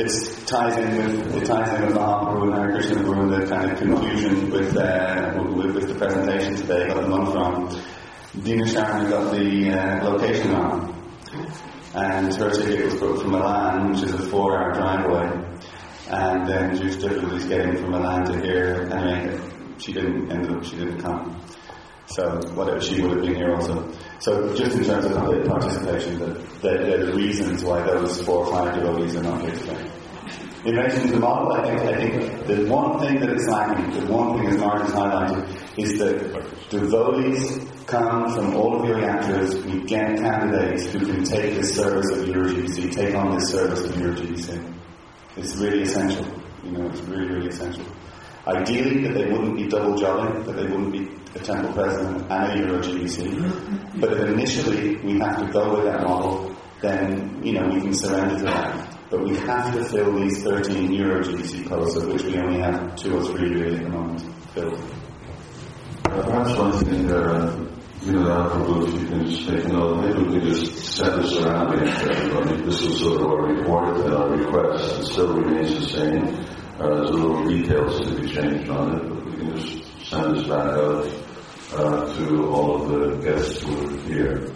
[0.00, 3.70] it ties in with it ties in with Mahaprabhu and Hare Krishna Guru the kind
[3.70, 6.88] of confusion with, uh, with, with the presentation today.
[6.88, 7.68] Got the month wrong.
[8.42, 11.12] Dina Sharana got the uh, location wrong,
[11.94, 15.28] and her ticket was booked from Milan, which is a four-hour drive away.
[16.08, 18.88] And then she was difficulties getting from Milan to here.
[18.90, 19.38] Anyway,
[19.76, 20.64] she didn't end up.
[20.64, 21.38] She didn't come.
[22.06, 23.90] So whatever, she would have been here also.
[24.20, 26.26] So just in terms of the participation, the,
[26.60, 29.90] the, the reasons why those four or five devotees are not here today.
[30.64, 34.00] In relation to the model, I think, I think the one thing that is lacking,
[34.00, 39.62] the one thing as Martin's highlighted, is that devotees come from all of your yatras,
[39.64, 43.84] we get candidates who can take this service of your GBC, take on this service
[43.84, 44.74] of your GBC.
[45.36, 46.26] It's really essential.
[46.62, 47.84] You know, it's really, really essential.
[48.46, 52.52] Ideally, that they wouldn't be double jobbing, that they wouldn't be a temple president and
[52.52, 54.00] a Euro GBC.
[54.00, 57.94] But if initially we have to go with that model, then, you know, we can
[57.94, 58.98] surrender to that.
[59.10, 62.96] But we have to fill these 13 Euro GBC posts, of which we only have
[62.96, 64.20] two or three really at the moment
[64.52, 64.80] filled.
[66.04, 67.70] Uh, perhaps one thing uh,
[68.02, 71.36] you know, Prabhu, if you can just take note, maybe we can just set this
[71.38, 72.62] around again for everybody.
[72.62, 75.00] This was sort of our report and our request.
[75.00, 76.22] It still remains the same.
[76.78, 80.36] Uh, there's a little details to be changed on it, but we can just send
[80.36, 81.23] this back out
[81.76, 84.46] uh, to all of the guests who are here.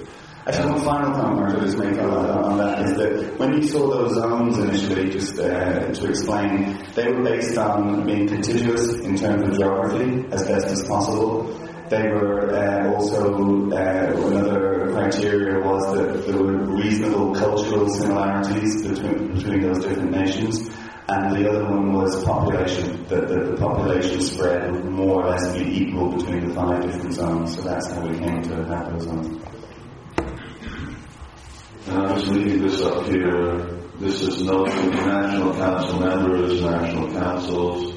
[0.47, 3.91] Actually, one final comment I'll just make on, on that is that when you saw
[3.91, 9.43] those zones initially, just uh, to explain, they were based on being contiguous in terms
[9.43, 11.45] of geography as best as possible.
[11.91, 19.35] They were uh, also, uh, another criteria was that there were reasonable cultural similarities between,
[19.35, 20.71] between those different nations.
[21.11, 25.57] And the other one was population, that, that the population spread would more or less
[25.57, 27.57] be equal between the five different zones.
[27.57, 29.43] So that's how we came to have those zones.
[31.87, 33.79] And I'm just leaving this up here.
[33.99, 37.95] This is no national council members, national councils.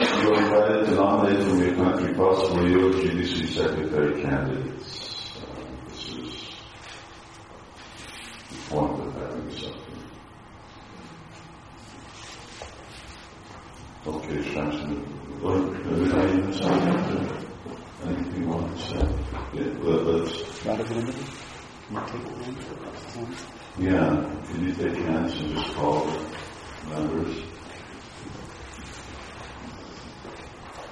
[0.00, 5.30] You are invited to nominate from your country possible your GBC secretary candidates.
[5.40, 6.48] Uh, this is
[8.50, 9.82] the point of having something.
[14.04, 14.96] Okay, Shamson.
[15.42, 17.46] What, anything you something?
[18.04, 18.98] Anything you want to say?
[19.54, 21.30] Yeah, but, but Rather than anything?
[21.92, 23.38] You take?
[23.78, 26.06] Yeah, can you take hands and just call
[26.88, 27.44] members?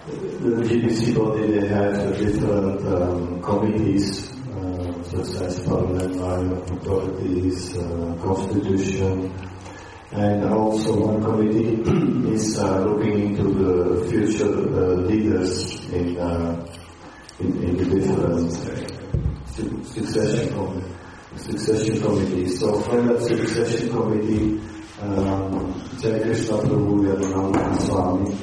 [0.06, 8.16] The GBC body, they have different um, committees, uh, such as Parliament, Environment Authorities, uh,
[8.22, 9.32] Constitution,
[10.12, 11.74] and also one committee
[12.34, 16.66] is uh, looking into the future uh, leaders in, uh,
[17.38, 20.94] in, in the different uh, su- succession com-
[21.36, 22.58] succession committees.
[22.58, 24.60] So from that succession committee,
[25.00, 28.36] um, Krishna Prabhu Swami,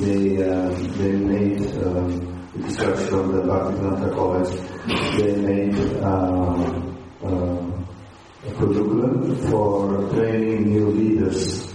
[0.00, 4.52] they um, they made um, the structure of the Bhaktivedanta College.
[5.18, 7.73] They made um, um,
[8.52, 11.72] curriculum for training new leaders.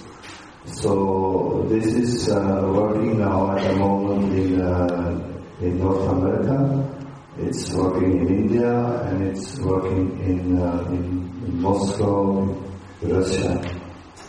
[0.65, 6.57] So this is uh, working now at the moment in uh, in North America.
[7.37, 12.45] It's working in India and it's working in uh, in, in Moscow,
[13.01, 13.79] Russia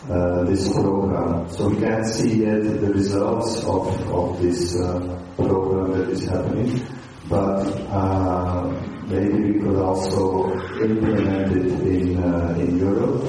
[0.09, 1.49] uh, this program.
[1.51, 6.85] So we can't see yet the results of, of this uh, program that is happening,
[7.29, 8.73] but uh,
[9.11, 13.23] maybe we could also implement it in, uh, in Europe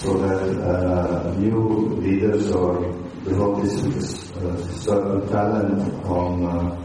[0.00, 2.80] so that uh, new leaders or
[3.24, 6.84] devotees with uh, certain talent on uh,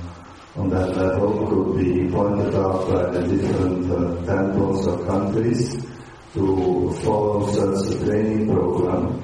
[0.55, 5.85] on that level could be pointed out by the different uh, temples or countries
[6.33, 9.23] to follow such a training program.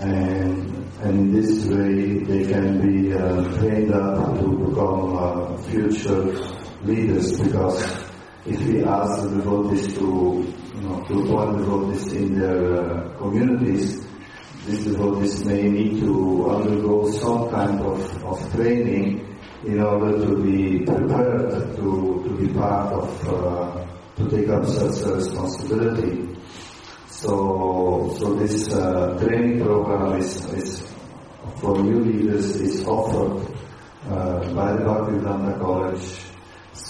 [0.00, 6.24] And, and in this way they can be uh, trained up to become uh, future
[6.84, 8.01] leaders because
[8.44, 14.04] if we ask the devotees to, you know, to appoint devotees in their uh, communities,
[14.66, 20.84] these devotees may need to undergo some kind of, of training in order to be
[20.84, 23.86] prepared to, to be part of, uh,
[24.16, 26.28] to take up such a responsibility.
[27.06, 30.92] So, so this uh, training program is, is
[31.60, 33.46] for new leaders is offered
[34.08, 36.31] uh, by the Bhaktivedanta College.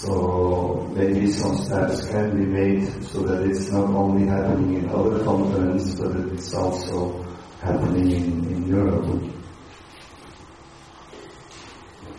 [0.03, 5.23] So maybe some steps can be made so that it's not only happening in other
[5.23, 7.23] continents, but it's also
[7.61, 9.23] happening in, in Europe.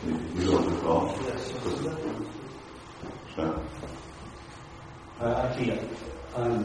[0.06, 1.14] You don't recall?
[3.34, 3.60] Sure.
[5.20, 5.78] Uh, actually,
[6.34, 6.64] um,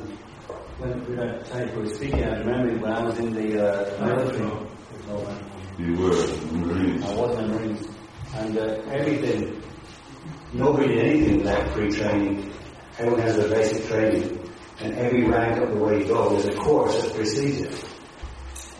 [0.79, 4.67] when when Tony was speaking, I was remembering when I was in the uh, military.
[5.77, 6.15] You were
[6.53, 7.03] Marines.
[7.03, 7.87] I was in the Marines,
[8.35, 9.58] and uh, everything,
[10.53, 12.53] nobody did anything without pre-training.
[12.97, 16.57] Everyone has their basic training, and every rank of the way you go, there's a
[16.59, 17.85] course that precedes it.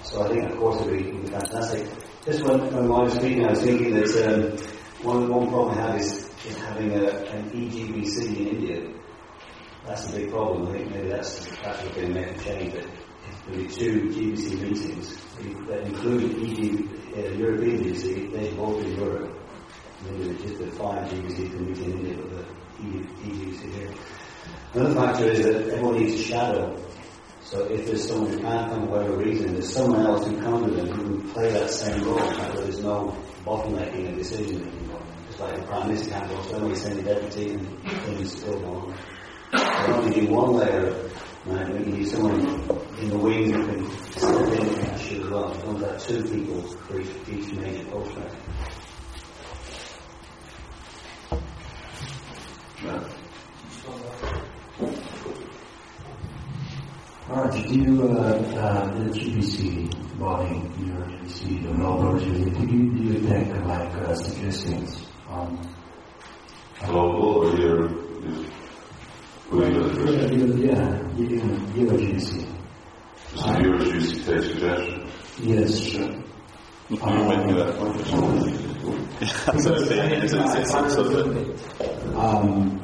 [0.03, 1.87] So I think the course would be, would be fantastic.
[2.25, 4.57] Just when, when I was speaking, I was thinking that um,
[5.05, 8.93] one, one problem I have is, is having a, an EGBC in India.
[9.85, 10.67] That's a big problem.
[10.67, 12.73] I think maybe that's, that's what can make a change.
[12.73, 12.87] But
[13.47, 15.15] there'll be two GBC meetings
[15.67, 19.38] that include EG, uh, European GBC, they both in Europe.
[20.05, 23.93] Maybe just the five GBC can in India, but the EGBC here.
[24.73, 26.85] Another factor is that everyone needs a shadow.
[27.41, 30.65] So if there's someone who can't come for whatever reason, there's someone else who comes
[30.65, 34.89] with them who can play that same role, where there's no bottlenecking and decision making.
[35.29, 38.67] It's like the Prime Minister can't go, so send a deputy and things still go
[38.67, 38.95] on.
[39.53, 41.09] I don't need one layer,
[41.45, 41.73] right?
[41.73, 42.39] We need someone
[42.99, 45.55] in the wing who can step in and you as well.
[45.55, 48.11] You don't have two people for each, each major post,
[52.83, 53.01] right?
[54.79, 54.89] Yeah.
[57.27, 62.89] Marge, do you, uh, uh, the GBC body, your GBC, the global GBC, do you,
[62.91, 65.75] do you take like uh, suggestions on
[66.85, 67.87] Global or your,
[69.49, 70.31] who do you Yeah, address?
[70.31, 71.25] you- yeah, you,
[71.75, 72.31] your GBC.
[73.35, 75.13] So used to take suggestions?
[75.39, 76.13] Yes, sure.
[76.89, 77.59] One.
[79.59, 80.73] so it's, it's,
[82.15, 82.81] Um,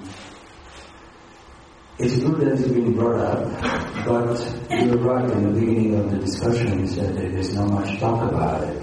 [2.19, 4.37] good that it's been brought up, but
[4.69, 8.29] you're right in the beginning of the discussion you said that there's not much talk
[8.29, 8.77] about it,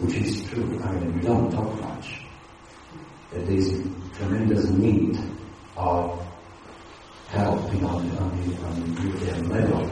[0.00, 0.78] which is true.
[0.84, 2.20] I mean, we don't talk much.
[3.32, 3.82] There's a
[4.18, 5.18] tremendous need
[5.78, 6.20] of
[7.28, 9.88] help you know, on the, on the, level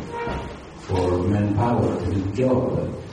[0.80, 3.09] for manpower to do the.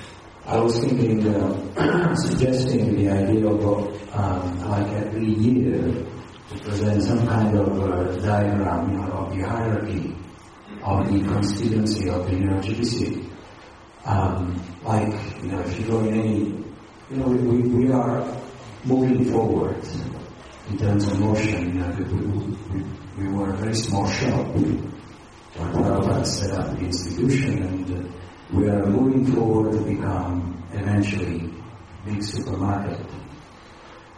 [0.47, 6.05] I was thinking, uh, suggesting the idea of um, like every year
[6.49, 10.15] to present some kind of uh, diagram you know, of the hierarchy
[10.83, 13.29] of the constituency of the UNGBC.
[14.05, 15.11] Um, like,
[15.43, 16.37] you know, if you go in any,
[17.11, 18.23] you know, we, we, are
[18.85, 19.83] moving forward
[20.69, 21.73] in terms of motion.
[21.73, 22.85] You know, we, we,
[23.17, 24.93] we were a very small shop when
[25.55, 28.16] Prabhupada set up the institution and uh,
[28.53, 31.49] we are moving forward to become eventually
[32.05, 32.99] big supermarket.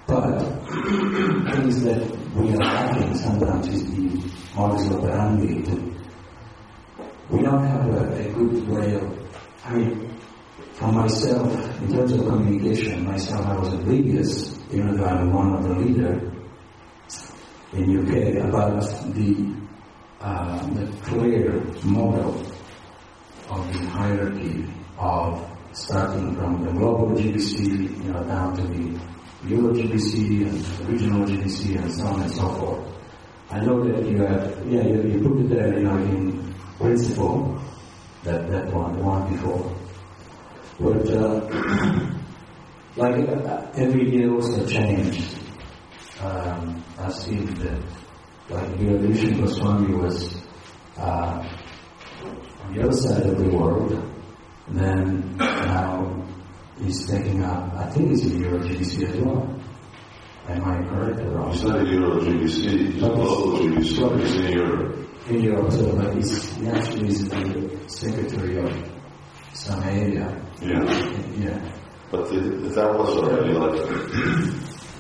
[0.05, 0.39] But
[1.53, 5.63] things that we are lacking sometimes is the modus operandi.
[7.30, 9.19] We don't have a, a good way of,
[9.65, 10.09] I mean,
[10.73, 15.63] for myself, in terms of communication, myself, I was oblivious, even though I'm one of
[15.63, 16.32] the leader
[17.73, 18.82] in UK, about
[19.13, 19.53] the,
[20.21, 22.34] uh, the clear model
[23.50, 24.66] of the hierarchy
[24.97, 29.00] of starting from the global GBC, you know, down to the
[29.47, 32.95] Euro GBC and the regional GBC and so on and so forth.
[33.50, 37.60] I know that you have, yeah, you, you put it there, you know, in principle,
[38.24, 39.76] that, that one, the one before.
[40.80, 42.12] But, uh,
[42.95, 45.36] like, uh, every year also changed.
[46.22, 47.82] Um, I see that,
[48.50, 50.36] like, Viravishan Goswami was,
[50.97, 51.43] uh,
[52.64, 53.91] on the other side of the world,
[54.70, 56.26] then now
[56.82, 59.55] he's taking up, I think it's a Euro GBC as well.
[60.47, 61.53] Am I correct or wrong?
[61.53, 64.95] It's not a it's a global GBC, it's in Europe.
[65.30, 68.91] In Europe, so but he's, he actually is the secretary of
[69.53, 70.28] some area.
[70.62, 70.84] Yeah.
[71.38, 71.72] Yeah.
[72.12, 72.39] But the,
[72.74, 73.76] that was already like,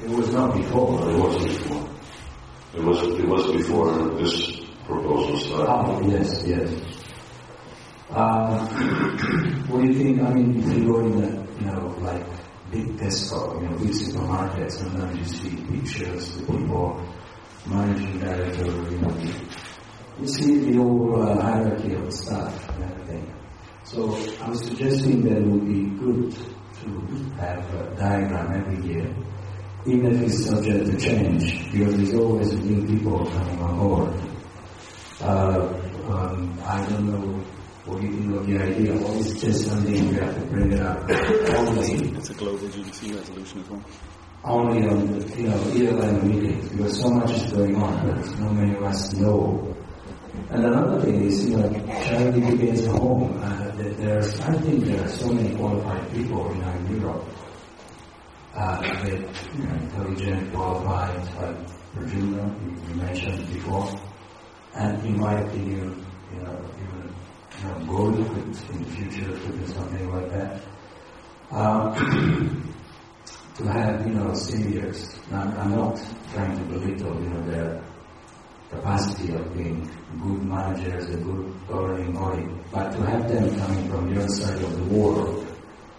[0.03, 1.09] It was not before.
[1.09, 1.89] it was before.
[2.75, 3.91] It was, it was before
[4.21, 5.67] this proposal started.
[5.67, 6.69] Ah, yes, yes.
[8.09, 8.67] Um,
[9.67, 10.21] what do you think?
[10.21, 11.27] I mean, if you go in the,
[11.59, 12.25] you know, like
[12.71, 17.05] big Tesco, you know, big supermarkets, sometimes you see pictures, the people,
[17.67, 19.15] managing director, you know,
[20.19, 23.33] you see the whole uh, hierarchy of staff and everything.
[23.83, 26.89] So I'm suggesting that it would be good to
[27.37, 29.15] have a diagram every year
[29.85, 34.13] even if it's subject to change, because there's always new people coming on board.
[35.21, 35.73] Uh,
[36.09, 37.43] um, I don't know
[37.89, 40.99] what you of the idea, or it's just something we have to bring it up
[41.57, 43.83] only, It's a global GBC resolution as well.
[44.45, 48.49] only on the, you know, ELM meetings, because so much is going on that no
[48.53, 49.75] many of us know.
[50.51, 51.69] And another thing is, you know,
[52.05, 53.37] charity begins at home.
[53.43, 57.25] Uh, there- there's, I think there are so many qualified people you know, in Europe
[58.55, 59.05] uh, that,
[59.57, 63.87] you know, intelligent, qualified, like Virginia, you, you mentioned before.
[64.75, 66.98] And in my opinion, you know, you
[67.63, 70.61] know, Gordon could in the future could do something like that.
[71.51, 72.73] Um,
[73.57, 75.19] to have, you know, seniors.
[75.31, 75.99] Now, I'm not
[76.33, 77.83] trying to belittle, you know, their
[78.69, 79.89] capacity of being
[80.21, 84.61] good managers, a good governing body, but to have them coming from the other side
[84.61, 85.49] of the world,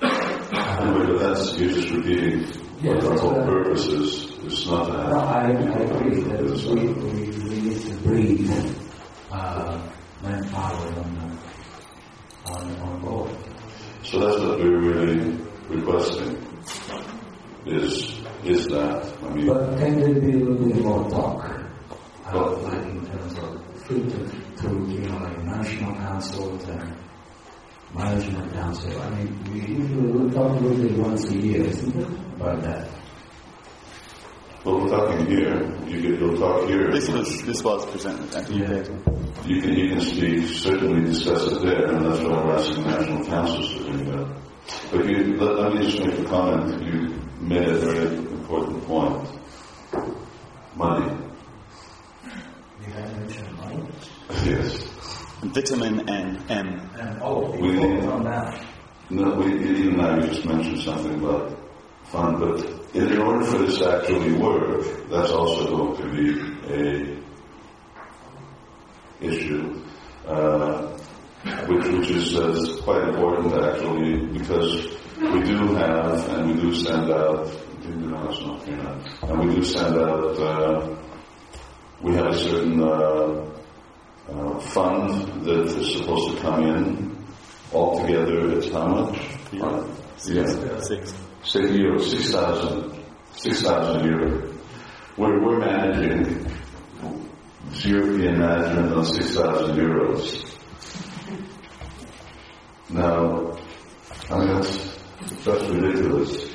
[0.02, 2.42] Anyway, but that's, you're just repeating
[2.82, 4.30] what our whole purpose is.
[4.44, 5.18] It's not to No.
[5.18, 8.50] I, I agree that we, we, we need to breed
[9.30, 9.90] uh,
[10.22, 11.36] manpower on, uh,
[12.51, 13.30] on, on board.
[14.03, 15.36] So that's what we're really
[15.68, 16.36] requesting.
[17.66, 19.05] Is is that?
[19.22, 21.61] I mean, But can there be a little bit more talk?
[22.26, 26.96] Uh, like in terms of filtered through, you know, like national councils and
[27.94, 29.01] management council.
[29.03, 32.88] I mean, we usually talk a little bit once a year, isn't it, about that?
[34.64, 35.74] Well, we're talking here.
[35.86, 36.90] You get, you'll talk here.
[36.90, 39.46] This was this was presented at the UK.
[39.46, 43.24] You can, you can speak, certainly discuss it there, and that's what I'm asking national
[43.26, 44.36] councils to do that.
[44.92, 46.82] But you, let, let me just make a comment.
[46.84, 49.28] You made a very important point.
[50.76, 51.16] Money.
[52.84, 53.88] Did I mention money?
[54.44, 54.76] Yes.
[55.42, 56.90] Vitamin N, M.
[56.98, 58.62] And, oh, We we need- on that.
[59.08, 61.50] No, we, even now you just mentioned something about
[62.12, 66.26] but in, order for this to actually work, that's also going to be
[66.74, 67.20] a
[69.20, 69.80] issue,
[70.26, 70.86] uh,
[71.68, 77.11] which, which is uh, quite important actually, because we do have, and we do send
[77.11, 77.48] out,
[77.84, 80.96] and we do send out, uh,
[82.00, 83.46] we have a certain uh,
[84.30, 87.16] uh, fund that is supposed to come in
[87.72, 88.58] altogether.
[88.58, 89.20] It's how much?
[89.52, 89.84] Yeah.
[90.16, 90.86] Six.
[90.86, 94.53] Six euros, six thousand, six thousand euro.
[95.16, 96.47] We're, we're managing
[97.82, 100.47] European management on six thousand euros.
[102.91, 103.57] Now,
[104.30, 104.99] I mean that's
[105.45, 106.49] that's ridiculous.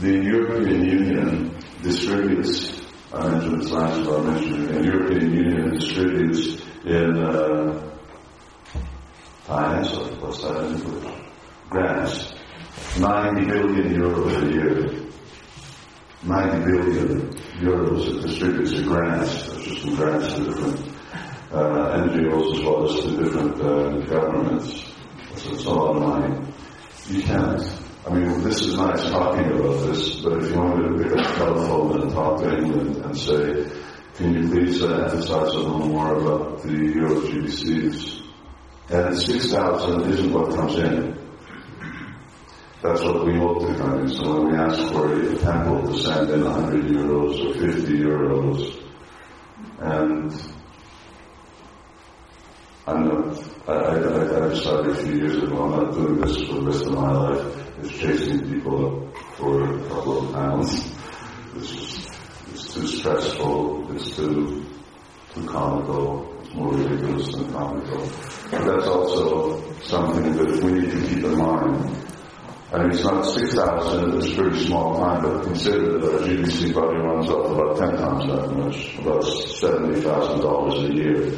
[0.00, 2.82] The European Union distributes.
[3.12, 7.92] I mentioned this science, I mentioned the European Union distributes in uh,
[9.44, 9.92] finance.
[10.20, 11.14] What's that in English?
[11.70, 12.34] Grants.
[12.98, 15.06] 90 billion euros a year.
[16.22, 17.30] 90 billion
[17.60, 20.80] euros it distributes to grants, just some grants to different
[21.52, 24.92] uh, NGOs as well as to different uh, governments.
[25.36, 26.52] So it's a lot of money.
[27.08, 27.62] You can't.
[28.06, 31.18] I mean, this is nice talking about this, but if you want me to pick
[31.18, 33.70] up the telephone and talk to England and say,
[34.14, 38.22] can you please uh, emphasize a little more about the Euro GBCs?
[38.88, 41.25] And 6,000 isn't what comes in.
[42.86, 44.08] That's what we hope to in.
[44.08, 48.80] So when we ask for a temple to send in 100 euros or 50 euros,
[49.80, 50.32] and
[52.86, 56.54] I'm not, I, I, I decided a few years ago, I'm not doing this for
[56.54, 57.78] the rest of my life.
[57.80, 60.94] It's chasing people for a couple of pounds.
[61.56, 62.08] It's just,
[62.52, 64.64] it's too stressful, it's too,
[65.34, 68.08] too comical, it's more ridiculous than comical.
[68.52, 72.05] But that's also something that we need to keep in mind.
[72.78, 76.98] Mean, it's not 6,000, it's a pretty small time, but consider that our GBC probably
[76.98, 81.30] runs up about 10 times that much, about $70,000 a year.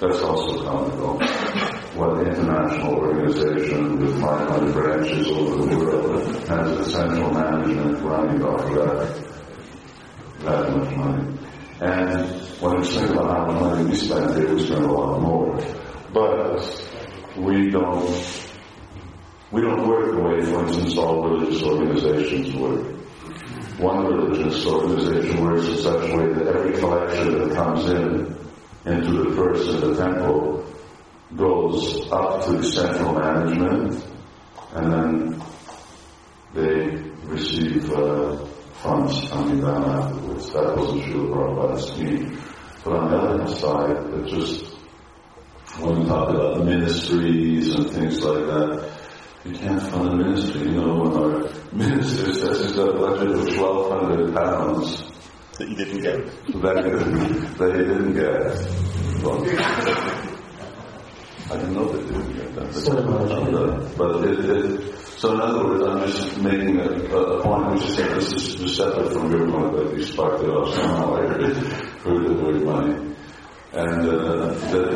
[0.00, 1.18] That's also comical.
[1.18, 8.42] The international organization with 500 branches all over the world has a central management running
[8.42, 9.08] off of that,
[10.40, 11.38] that much money.
[11.80, 12.26] And
[12.60, 15.56] when you think about how much money we spend here, we spend a lot more.
[16.12, 16.64] But
[17.36, 18.49] we don't
[19.52, 22.96] we don't work the way, for instance, all religious organizations work.
[23.78, 28.36] One religious organization works in such a way that every collection that comes in
[28.86, 30.66] into the purse of the temple
[31.36, 34.04] goes up to the central management,
[34.74, 35.42] and then
[36.54, 38.44] they receive uh,
[38.74, 40.50] funds coming down afterwards.
[40.52, 42.42] That wasn't Srila Prabhupada's scheme.
[42.84, 44.74] But on the other side, it just,
[45.80, 48.99] when we talk about ministries and things like that,
[49.44, 50.60] You can't fund a ministry.
[50.62, 55.02] You know, when our minister says he's got a budget of twelve hundred pounds
[55.56, 56.26] that you didn't get.
[56.60, 56.84] that,
[57.58, 59.24] that he didn't get.
[59.24, 59.40] Well,
[61.50, 62.74] I didn't know they didn't get that.
[62.74, 63.54] Sorry, Maharaj.
[63.54, 67.84] Uh, but it, it, so in other words, I'm just making a, a point which
[67.88, 71.14] is that this is just separate from your point that you sparked it off somehow
[71.16, 71.56] I heard it
[72.00, 73.16] for the very money.
[73.72, 74.90] And uh, that,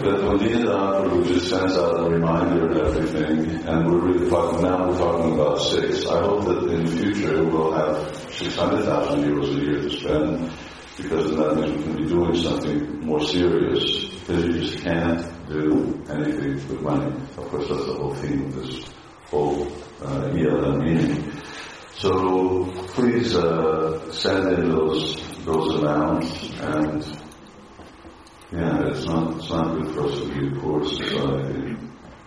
[0.00, 4.96] that when just sends out a reminder and everything, and we're really talking, now we're
[4.96, 6.06] talking about six.
[6.06, 10.52] I hope that in the future we'll have 600,000 euros a year to spend,
[10.98, 15.48] because then that means we can be doing something more serious, because you just can't
[15.48, 17.12] do anything with money.
[17.38, 18.84] Of course, that's the whole theme of this
[19.26, 19.66] whole
[20.00, 21.32] uh, ELM meeting.
[21.96, 27.27] So please uh, send in those those amounts and
[28.52, 31.76] yeah, it's not it's not good for us to be a poor society.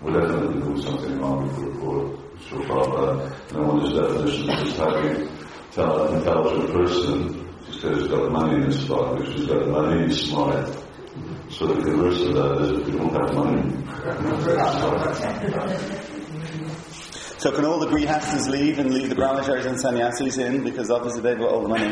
[0.02, 2.18] We're definitely doing something wrong if we're poor.
[2.50, 5.28] So Prabhupada, and one of his definitions is having
[5.78, 7.42] an intelligent person
[7.82, 10.68] just he's got money in his pocket, he's got money, he's smart.
[11.50, 13.62] So the converse of that is if you don't have money,
[17.38, 21.22] So can all the grihastas leave and leave the brahmacharis and sannyasis in because obviously
[21.22, 21.92] they've got all the money?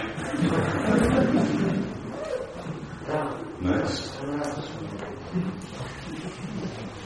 [3.61, 4.17] Next.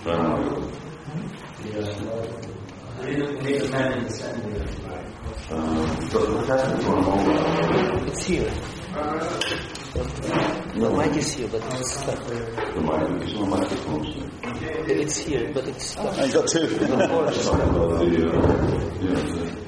[0.03, 0.71] Brahma.
[1.63, 4.65] Need a man in the center.
[5.49, 8.51] Um, so the question for a moment, It's here.
[10.75, 12.23] The mic is here, but it's stuck.
[12.25, 12.33] the
[12.81, 14.29] mic, there's no microphones there.
[14.89, 16.15] It's here, but it's stuck.
[16.27, 16.67] You got two.
[16.77, 17.49] Talking about the,
[17.95, 19.63] uh, you know, the,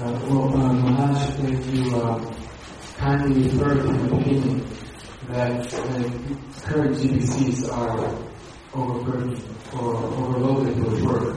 [0.00, 2.18] Uh, well, uh, Maharaj, if you uh,
[3.04, 4.66] kindly refer to the opinion
[5.28, 5.68] that
[6.62, 8.00] current GBCs are
[8.72, 9.44] overburdened
[9.74, 11.36] or overloaded with work.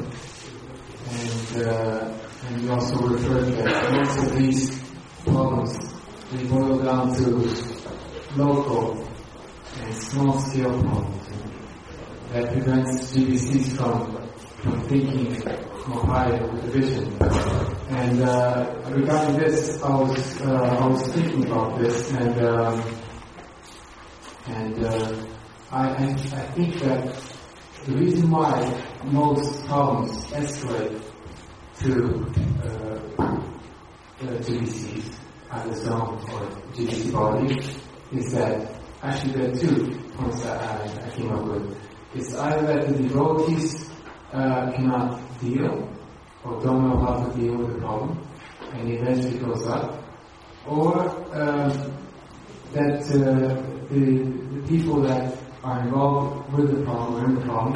[1.11, 4.81] And, uh, and you also referred that most of these
[5.25, 5.77] problems,
[6.31, 7.25] they boil down to
[8.37, 9.05] local
[9.81, 11.29] and small scale problems
[12.31, 14.29] that prevents GBCs from,
[14.61, 15.35] from thinking
[15.93, 16.75] higher with.
[17.89, 22.83] And uh, regarding this, I was uh, I was thinking about this, and um,
[24.47, 25.25] and uh,
[25.71, 27.15] I, I I think that
[27.85, 31.01] the reason why most problems escalate
[31.79, 32.25] to
[34.19, 35.15] GBCs
[35.51, 37.55] as a zone or GBC body
[38.11, 41.77] is that actually there are two points that I, I came up with.
[42.15, 43.89] It's either that the devotees
[44.33, 45.89] uh, cannot deal
[46.43, 48.19] or don't know how to deal with the problem
[48.73, 50.03] and eventually goes up,
[50.67, 51.71] or um,
[52.73, 54.01] that uh, the,
[54.53, 57.73] the people that are involved with the problem in the problem,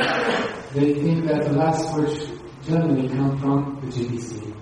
[0.73, 2.27] they think that the last words
[2.63, 4.53] generally come from the GBC.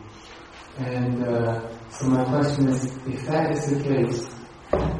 [0.77, 4.29] And uh, so my question is, if that is the case,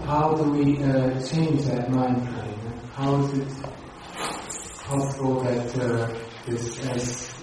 [0.06, 2.60] how do we uh, change that mind frame?
[2.93, 3.47] How is it
[4.84, 7.39] possible that uh, this, as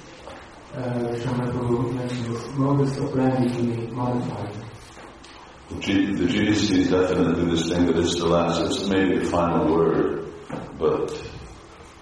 [5.71, 9.25] the, G, the GBC is definitely this thing that is the last, it's maybe the
[9.25, 10.33] final word,
[10.79, 11.11] but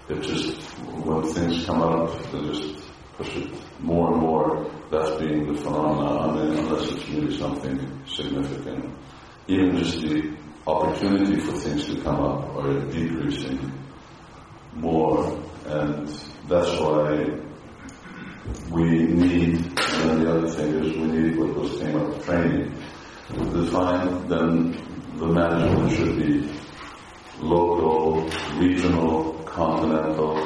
[0.09, 0.59] it just,
[1.05, 4.69] when things come up, they just push it more and more.
[4.91, 8.93] That's being the phenomena, I mean, unless it's really something significant.
[9.47, 10.35] Even just the
[10.67, 13.71] opportunity for things to come up are decreasing
[14.73, 16.07] more, and
[16.49, 17.39] that's why
[18.69, 22.71] we need, and then the other thing is we need what was came up training.
[23.29, 24.71] Define, then
[25.17, 26.49] the management should be
[27.39, 30.37] local, regional, continental,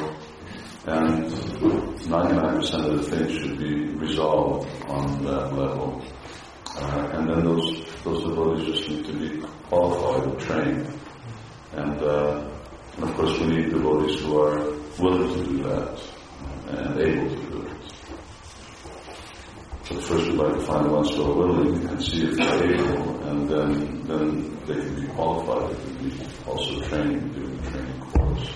[0.86, 1.26] and
[2.10, 6.02] 99% of the things should be resolved on that level.
[6.78, 11.00] Uh, and then those, those devotees just need to be qualified and trained.
[11.74, 12.50] And, uh,
[12.96, 14.58] and of course we need devotees who are
[15.00, 16.02] willing to do that
[16.70, 17.69] and able to do it.
[19.90, 22.76] But first we'd like to find the ones who are willing and see if they're
[22.76, 27.72] able, and then, then they can be qualified, they can be also trained, do the
[27.72, 28.50] training course.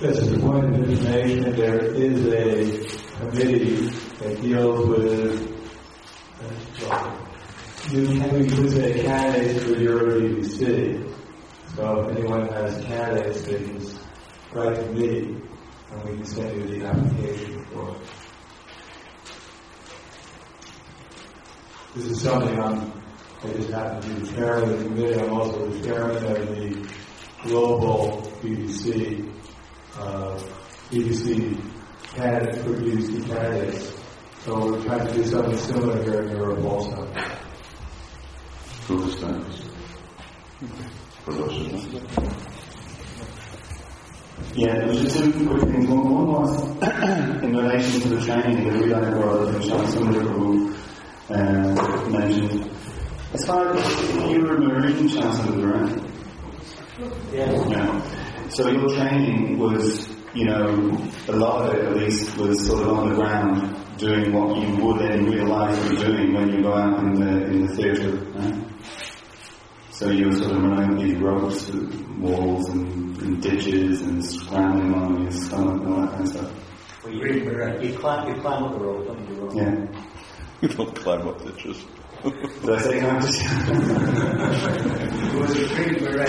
[0.00, 3.86] Just as a point of information, there is a committee
[4.18, 5.52] that deals with
[6.90, 7.18] uh,
[7.90, 11.14] you can we present candidates for your GBC.
[11.76, 13.80] So if anyone has candidates, they can
[14.52, 15.40] write to me,
[15.92, 18.00] and we can send you the application for it.
[21.94, 23.02] This is something I'm
[23.44, 25.20] I just happen to be of the committee.
[25.20, 26.88] I'm also the chairman of the
[27.42, 29.28] global GBC,
[29.98, 30.38] uh,
[30.92, 31.60] GBC
[32.14, 34.00] candidates for GBC candidates.
[34.44, 37.04] So we're trying to do something similar here in Europe also.
[38.86, 39.16] Who is?
[41.24, 42.41] For those know.
[44.54, 45.88] Yeah, there was just two quick things.
[45.88, 46.62] One, one was
[47.42, 50.74] in relation to the training, the real world, which I'm somebody who
[51.30, 52.70] uh, mentioned.
[53.32, 56.04] As far as you were a Marine Chancellor, right?
[57.32, 57.66] Yes.
[57.70, 58.48] Yeah.
[58.50, 60.98] So your training was, you know,
[61.28, 64.84] a lot of it at least was sort of on the ground, doing what you
[64.84, 68.16] would in real life be doing when you go out in the in the theatre.
[68.34, 68.61] Right?
[70.02, 71.70] So you were sort of running these ropes,
[72.18, 77.04] walls and, and ditches and scrambling on your stomach and all that kind of stuff.
[77.04, 77.24] Well, you,
[77.80, 79.34] you climb, you climb up the rope, don't you?
[79.36, 79.54] Rope.
[79.54, 79.86] Yeah.
[80.60, 81.84] You don't climb up ditches.
[82.24, 82.34] Did
[82.70, 83.04] I say It
[85.38, 86.28] was a green beret.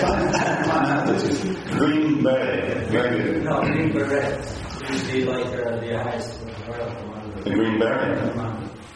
[0.70, 1.54] competition?
[1.76, 2.88] Green beret.
[2.90, 3.42] Very good.
[3.44, 4.38] No, green beret.
[4.88, 7.42] Usually like uh, the highest royal commander.
[7.42, 8.36] The green beret.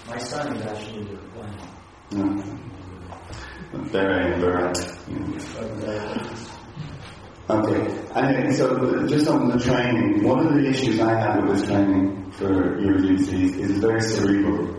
[0.09, 1.55] My son is actually the one.
[2.13, 2.68] No.
[3.73, 4.77] Beret.
[5.09, 6.39] Yeah.
[7.51, 8.53] Okay.
[8.53, 12.99] So just on the training, one of the issues I have with training for your
[12.99, 14.75] GCs is very cerebral.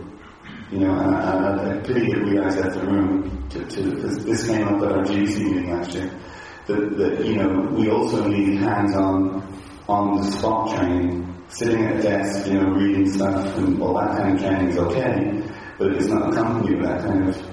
[0.70, 3.82] You know, and I, I, I pity that we guys left the room to, to
[3.90, 6.10] this, came up at our GC meeting last year.
[6.66, 9.42] That, that you know, we also need hands-on,
[9.88, 14.16] on the spot training, sitting at a desk, you know, reading stuff and all that
[14.16, 15.42] kind of training is okay,
[15.76, 17.49] but it's not accompanied with that kind of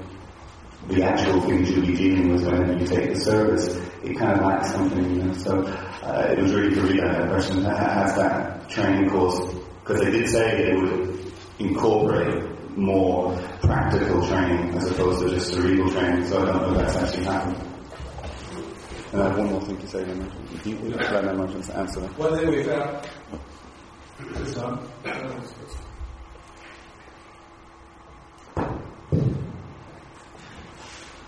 [0.88, 4.46] the actual things you'll be dealing with when you take the service, it kind of
[4.46, 5.34] lacks something, you know.
[5.34, 5.64] So
[6.04, 10.12] uh, it was really to read that person that has that training course because they
[10.12, 12.44] did say they would incorporate
[12.78, 16.26] more practical training as opposed to just cerebral training.
[16.28, 17.74] So I don't know if that's actually happened.
[19.12, 20.32] And I have one more thing to say then.
[20.54, 22.18] If you let my emotions answer that.
[22.18, 23.08] One thing we found.
[24.36, 25.87] This one.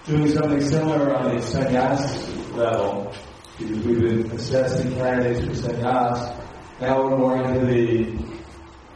[0.10, 3.14] Doing something similar on the sannyas level,
[3.60, 6.36] because we've been assessing candidates for sannyas.
[6.82, 8.18] Now we're more into the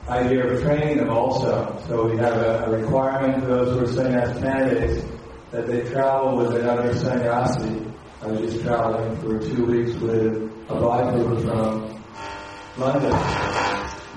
[0.10, 1.80] idea of training them also.
[1.88, 5.06] So we have a, a requirement for those who are sannyas candidates
[5.52, 7.86] that they travel with another sannyasi.
[8.24, 12.04] I was just traveling for two weeks with a group from
[12.76, 13.12] London.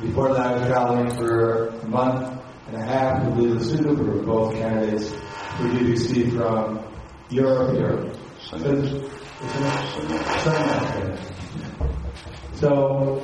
[0.01, 4.25] Before that, I was traveling for a month and a half with the Suda group,
[4.25, 6.86] both candidates for UBC from
[7.31, 8.13] Europe here.
[12.55, 13.23] So,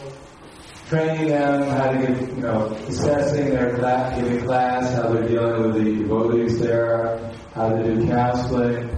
[0.89, 5.63] training them how to get, you know, assessing their class, giving class, how they're dealing
[5.63, 8.91] with the devotees there, how to do counseling.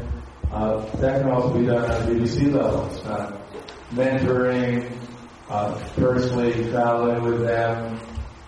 [0.51, 2.89] Uh, that can also be done at the GBC level.
[3.93, 4.97] Mentoring,
[5.49, 8.01] uh, personally traveling with them.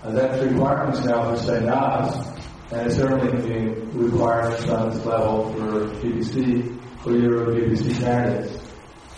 [0.02, 2.35] Uh, that's requirements now for sannyas,
[2.72, 8.62] and it certainly be requirements on this level for GBC, for your GBC candidates.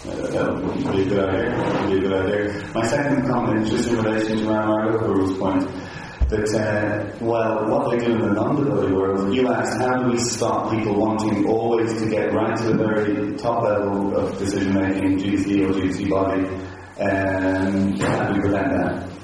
[0.04, 1.88] That would be a good idea.
[1.88, 2.70] Be a good idea.
[2.74, 5.68] My second comment is just in relation to Ram Argo's point
[6.28, 10.18] that, uh, well, what they do in the non-devotee world, you asked how do we
[10.18, 15.18] stop people wanting always to get right to the very top level of decision making,
[15.18, 16.46] GC or GC body,
[17.00, 19.17] and how do we prevent that?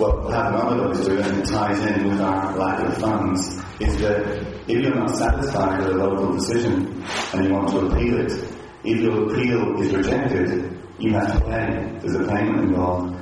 [0.00, 3.98] Well, how non-devotees do it, and it ties in with our lack of funds, is
[3.98, 8.32] that if you're not satisfied with a local decision and you want to appeal it,
[8.82, 11.98] if your appeal is rejected, you have to pay.
[12.00, 13.14] There's a payment involved.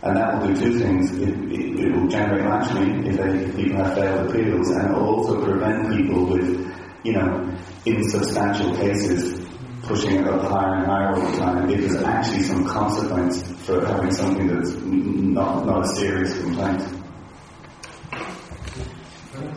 [0.00, 1.12] And that will do two things.
[1.18, 5.04] It, it, it will generate matching if, they, people have failed appeals, and it will
[5.04, 6.74] also prevent people with,
[7.04, 7.54] you know,
[7.84, 9.41] insubstantial cases
[9.82, 13.84] pushing it up higher and higher all the time if there's actually some consequence for
[13.86, 16.80] having something that's not, not a serious complaint.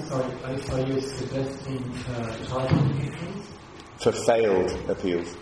[0.07, 3.47] Sorry, are, are you suggesting uh, charging applications?
[3.99, 5.35] For failed appeals.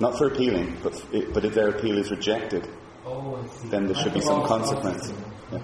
[0.00, 2.68] Not for appealing, but, f- but if their appeal is rejected,
[3.06, 3.68] Oh, I see.
[3.68, 5.10] then there should be some the consequence.
[5.12, 5.32] processing.
[5.52, 5.60] Yeah.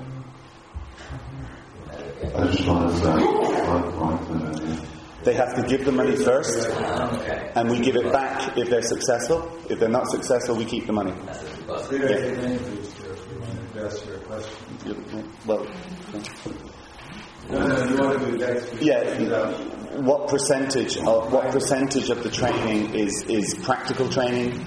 [2.39, 3.23] I just wanted to add
[3.69, 4.72] one point and then,
[5.25, 6.69] They have to give the money first,
[7.55, 9.57] and we give it back if they're successful.
[9.71, 11.13] If they're not successful, we keep the money.
[11.91, 12.35] Yeah,
[15.47, 15.67] Well,
[18.81, 19.51] yeah.
[20.01, 20.97] What percentage?
[20.99, 24.65] Of, what percentage of the training is is practical training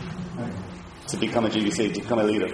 [1.08, 2.47] to become a GBC, to become a leader?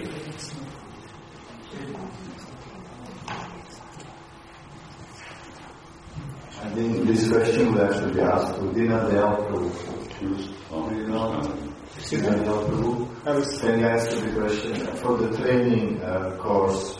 [6.72, 10.88] I think this question will have to be asked to Dina Dayal Prabhu.
[10.88, 11.38] Do you know?
[11.98, 12.44] Excuse Dina me?
[12.46, 13.26] Prabhu?
[13.26, 16.98] I was Can you answer the question for the training uh, course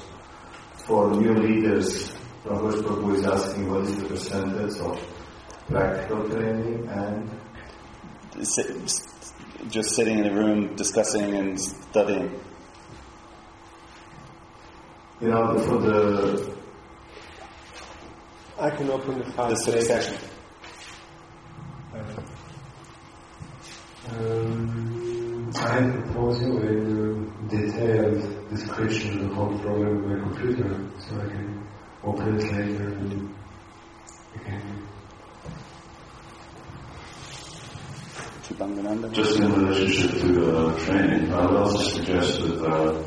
[0.84, 2.12] for new leaders?
[2.44, 5.00] Prabhu Prabhu is asking what is the percentage of
[5.68, 7.30] practical training and
[9.70, 12.28] just sitting in a room discussing and studying.
[15.22, 16.61] you know for the
[18.62, 19.48] I can open the file.
[19.48, 20.16] The succession.
[24.08, 31.26] Um, I propose you a detailed description of the whole program my computer, so I
[31.26, 31.68] can
[32.04, 33.34] open it later and
[34.36, 34.60] okay.
[39.12, 43.02] Just in relationship to uh, training, I would also suggest that, uh,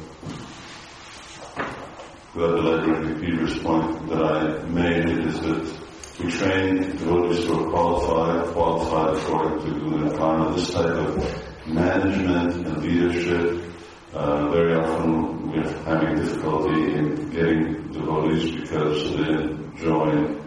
[2.35, 5.79] without elaborating Peter's point that I made, is that
[6.21, 10.53] we train devotees who are qualified, qualified according to Guna Karma.
[10.53, 13.71] This type of management and leadership,
[14.13, 20.41] uh, very often we're having difficulty in getting devotees because they join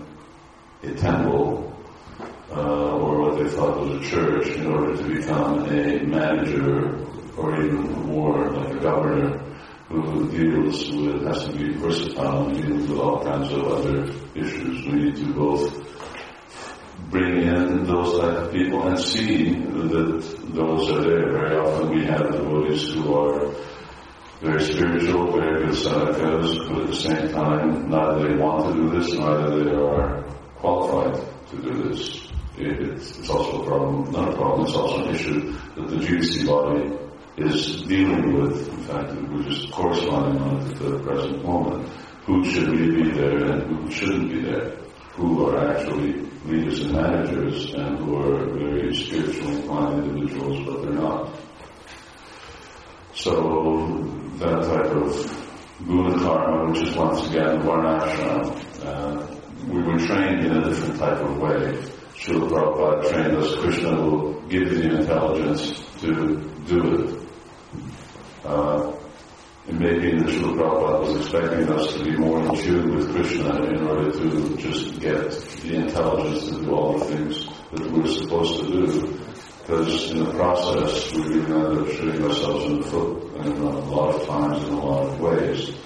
[0.82, 1.74] a temple
[2.50, 7.04] uh, or what they thought was a church in order to become a manager
[7.36, 9.47] or even more like a governor
[9.88, 14.86] who deals with, has to be versatile and deals with all kinds of other issues.
[14.86, 15.88] We need to both
[17.10, 21.32] bring in those type of people and see that those are there.
[21.32, 23.54] Very often we have devotees who are
[24.42, 28.98] very spiritual, very good sadhakas, but at the same time, neither they want to do
[28.98, 30.22] this, neither they are
[30.56, 31.14] qualified
[31.48, 32.28] to do this.
[32.58, 35.96] It, it's, it's also a problem, not a problem, it's also an issue that the
[35.96, 37.07] GBC body
[37.42, 38.68] is dealing with.
[38.68, 41.88] In fact, we're just corresponding on it at the present moment.
[42.26, 44.76] Who should really be there and who shouldn't be there?
[45.12, 50.92] Who are actually leaders and managers and who are very spiritually inclined individuals, but they're
[50.92, 51.34] not.
[53.14, 53.32] So
[54.38, 55.48] that type of
[55.86, 59.36] guna karma, which is once again varnashram, uh,
[59.66, 61.82] we were trained in a different type of way.
[62.14, 66.36] Srila Prabhupada trained us, Krishna will give you the intelligence to
[66.66, 67.27] do it.
[68.44, 68.92] Uh,
[69.66, 73.12] it may be that Srila Prabhupada was expecting us to be more in tune with
[73.12, 75.30] Krishna in order to just get
[75.62, 79.24] the intelligence to do all the things that we're supposed to do.
[79.60, 83.78] Because in the process, we really end up shooting ourselves in the foot in a
[83.90, 85.76] lot of times in a lot of ways.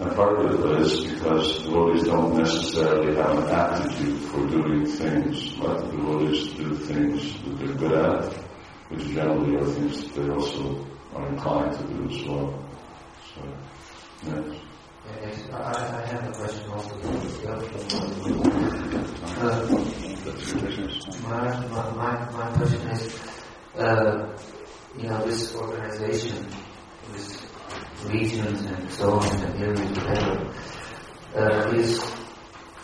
[0.00, 5.54] And part of it is because devotees don't necessarily have an aptitude for doing things.
[5.54, 8.32] But the devotees do things that they're good at,
[8.88, 10.84] which generally are things that they also
[11.14, 12.64] are inclined to do as well.
[13.34, 13.42] So,
[14.26, 14.60] yes.
[15.20, 16.94] Yes, I, I have a question also.
[16.96, 17.60] Uh,
[21.22, 23.20] my, my, my, my question is,
[23.76, 24.34] uh,
[24.96, 26.46] you know, this organization,
[27.12, 27.44] this
[28.06, 30.54] regions and so on and areas, whatever,
[31.36, 32.00] uh, is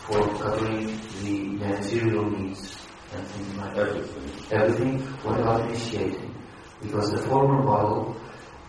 [0.05, 2.77] for covering the material needs
[3.15, 3.89] and things like that.
[4.53, 4.99] Everything.
[5.23, 6.30] What about initiating?
[6.83, 8.17] Because the former model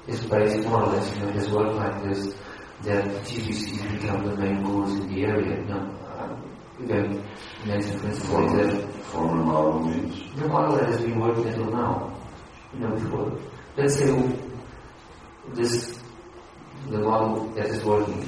[0.08, 2.36] is based more or less, you know, it has worked like this,
[2.84, 5.60] that GBCs become the main gurus in the area.
[5.62, 7.24] You know, uh, again,
[7.66, 8.60] mention principle.
[8.60, 10.24] Is that Former model means?
[10.38, 12.18] the model that has been working until now,
[12.74, 13.38] you know, before,
[13.76, 14.08] let's say
[15.54, 16.00] this,
[16.90, 18.26] the model that is working,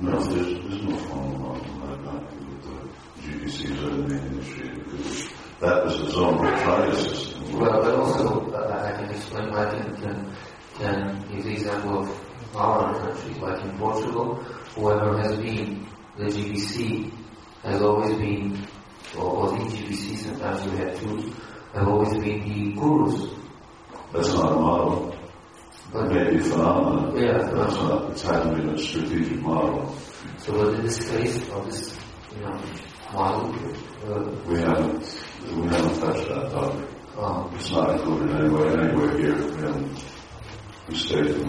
[0.00, 2.30] No, there's, there's no formal model like that.
[2.62, 5.28] The GBCs or the initiated because
[5.62, 7.60] that was the zone of system.
[7.60, 10.36] well, but also, uh, I can explain, I can, can,
[10.74, 14.34] can give the example of our country, like in Portugal,
[14.74, 15.86] whoever has been
[16.18, 17.12] the GBC
[17.62, 18.66] has always been,
[19.16, 21.32] or, or the GBC, sometimes we have two,
[21.74, 23.30] have always been the gurus.
[24.12, 25.16] That's not a model.
[25.94, 27.16] It may be a phenomenon.
[27.16, 29.96] Yeah, but That's not, it hasn't been a strategic model.
[30.38, 31.96] So but in this case, of this,
[32.34, 32.60] you know,
[33.12, 33.54] model,
[34.04, 35.04] uh, We haven't,
[35.50, 36.88] we haven't touched that topic.
[37.18, 39.34] um, It's not included anywhere, anywhere here.
[39.36, 40.04] Haven't,
[40.88, 41.48] we stayed in.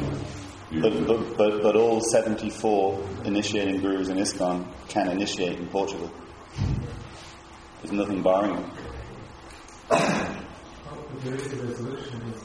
[0.82, 6.12] But, but, but, but all 74 initiating gurus in ISKCON can initiate in Portugal.
[7.82, 8.72] There's nothing barring them.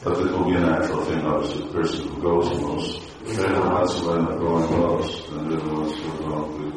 [0.05, 3.01] But it will be a natural thing, obviously, the person who goes most.
[3.25, 6.73] They're the ones who end up going most, then they're the ones who are going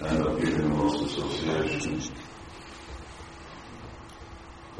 [0.00, 2.10] to end up giving the most associations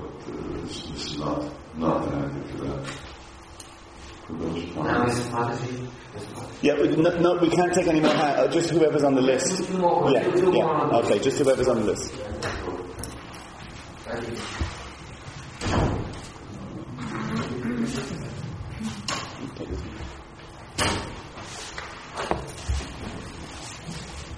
[0.00, 1.44] but uh, this is not,
[1.76, 3.10] not an for that.
[6.62, 8.38] Yeah, we, no, no, we can't take any more hands.
[8.38, 9.68] Uh, just whoever's on the list.
[9.70, 10.98] Yeah, yeah.
[10.98, 12.14] Okay, just whoever's on the list.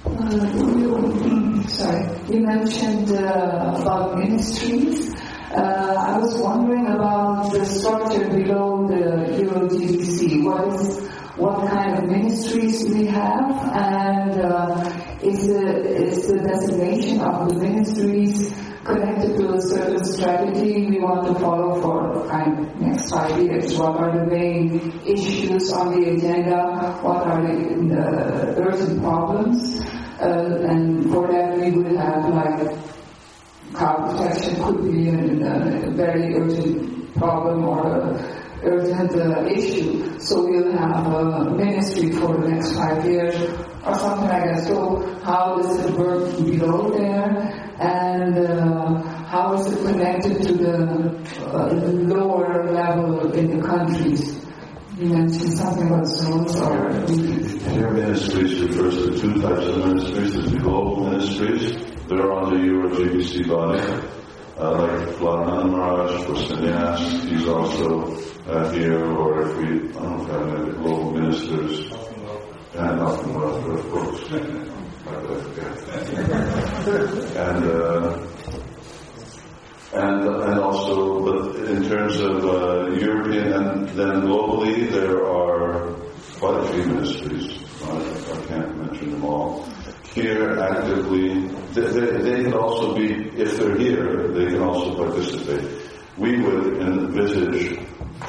[0.04, 0.46] Uh,
[0.76, 5.12] you, sorry, you mentioned uh, about ministries.
[5.52, 10.42] Uh, I was wondering about the structure below the Euro GBC.
[10.44, 15.62] What is what kind of ministries we have, and uh, is the
[16.08, 18.50] is the designation of the ministries
[18.82, 23.76] connected to a certain strategy we want to follow for kind of next five years?
[23.76, 26.96] What are the main issues on the agenda?
[27.02, 29.82] What are the, the urgent problems?
[30.18, 32.91] Uh, and for that we would have like
[33.72, 40.18] car protection could be a, a very urgent problem or a urgent uh, issue.
[40.18, 43.34] So we'll have a ministry for the next five years
[43.84, 44.64] or something like that.
[44.66, 47.74] So how does it work below there?
[47.80, 50.76] And uh, how is it connected to the
[51.46, 51.74] uh,
[52.14, 54.38] lower level in the countries?
[54.98, 56.92] You mentioned something about zones or...
[57.70, 60.52] Here ministries refers to two types of ministries.
[60.52, 61.72] The global ministries.
[62.14, 63.80] They're on the Euro GBC body.
[64.58, 68.14] Uh, like Vladimir Maharaj for sannyas, he's also
[68.46, 71.90] uh, here, or if we, I don't know if global ministers,
[72.74, 74.30] and left, of course.
[77.34, 78.26] and uh,
[79.94, 85.94] and and also, but in terms of uh, European and then globally, there are
[86.38, 87.58] quite a few ministries.
[87.84, 89.71] I, I can't mention them all.
[90.14, 95.90] Here, actively, they, they, they can also be, if they're here, they can also participate.
[96.18, 97.78] We would envisage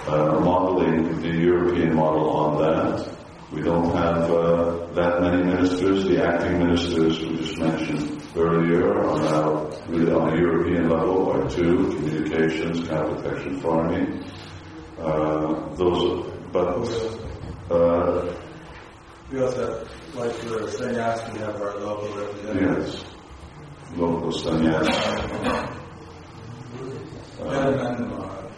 [0.07, 3.17] uh, modeling the European model on that.
[3.51, 6.05] We don't have uh, that many ministers.
[6.05, 11.49] The acting ministers we just mentioned earlier are now really on a European level are
[11.49, 14.23] two, communications, counter protection, farming.
[14.97, 16.87] Uh, those, but
[17.69, 18.33] uh,
[19.33, 23.03] we also have, like for sannyas, we have our local representatives.
[23.03, 24.87] Yes, local sannyas.
[27.41, 28.51] Uh,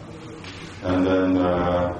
[0.84, 1.93] and then, uh,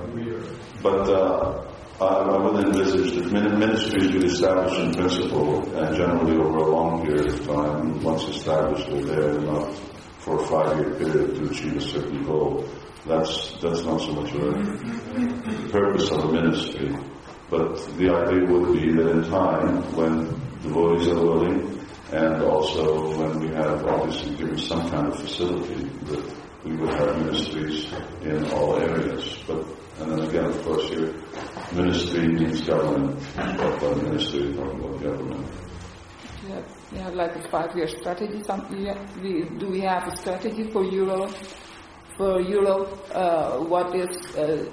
[0.84, 1.65] but uh,
[2.01, 7.05] I, I would envisage that ministries would establish in principle and generally over a long
[7.05, 8.03] period of time.
[8.03, 9.80] Once established, they're there enough
[10.19, 12.67] for a five-year period to achieve a certain goal.
[13.07, 16.93] That's that's not so much a purpose of a ministry,
[17.49, 20.25] but the idea would be that in time, when
[20.61, 21.79] devotees are willing,
[22.11, 27.17] and also when we have obviously given some kind of facility, that we would have
[27.19, 27.91] ministries
[28.21, 29.43] in all areas.
[29.47, 29.65] But
[29.99, 31.13] and then again, of course, your
[31.73, 33.21] ministry means government.
[33.37, 35.47] What by ministry, talking about government.
[36.47, 38.43] Yeah, we have like a five-year strategy.
[39.21, 41.33] We, do we have a strategy for Europe?
[42.17, 44.65] For Europe, uh, what is uh,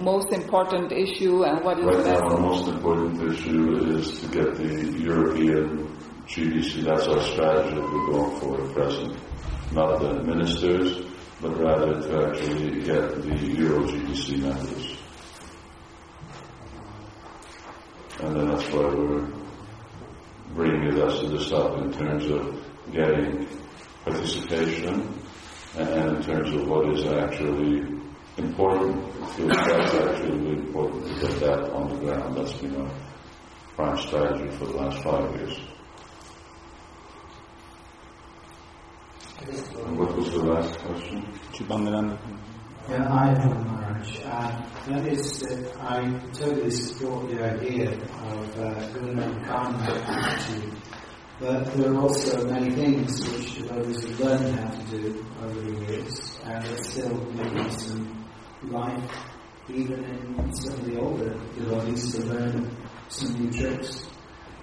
[0.00, 4.54] most important issue and what is right now the most important issue is to get
[4.56, 5.88] the European
[6.26, 6.84] GBC.
[6.84, 9.16] That's our strategy that we're going for at present.
[9.72, 11.04] Not the ministers,
[11.40, 14.96] but rather to actually get the Euro GBC members.
[18.20, 19.28] And then that's why we're
[20.54, 23.46] bringing us to this up in terms of getting
[24.04, 25.20] participation
[25.76, 28.03] and in terms of what is actually
[28.36, 28.96] important.
[29.38, 32.36] It that's actually really important to get that on the ground.
[32.36, 32.90] That's been our
[33.76, 35.60] prime strategy for the last five years.
[39.46, 41.26] And what was the last question?
[42.88, 44.20] Yeah, I am Maharaj.
[44.24, 50.72] Uh, that is that I totally support the idea of uh, Guna Karma attitude.
[51.40, 55.92] But there are also many things which devotees have learned how to do over the
[55.92, 58.23] years, and are still making some
[58.70, 59.10] life,
[59.68, 62.76] even in the older devotees, to learn
[63.08, 64.06] some new tricks.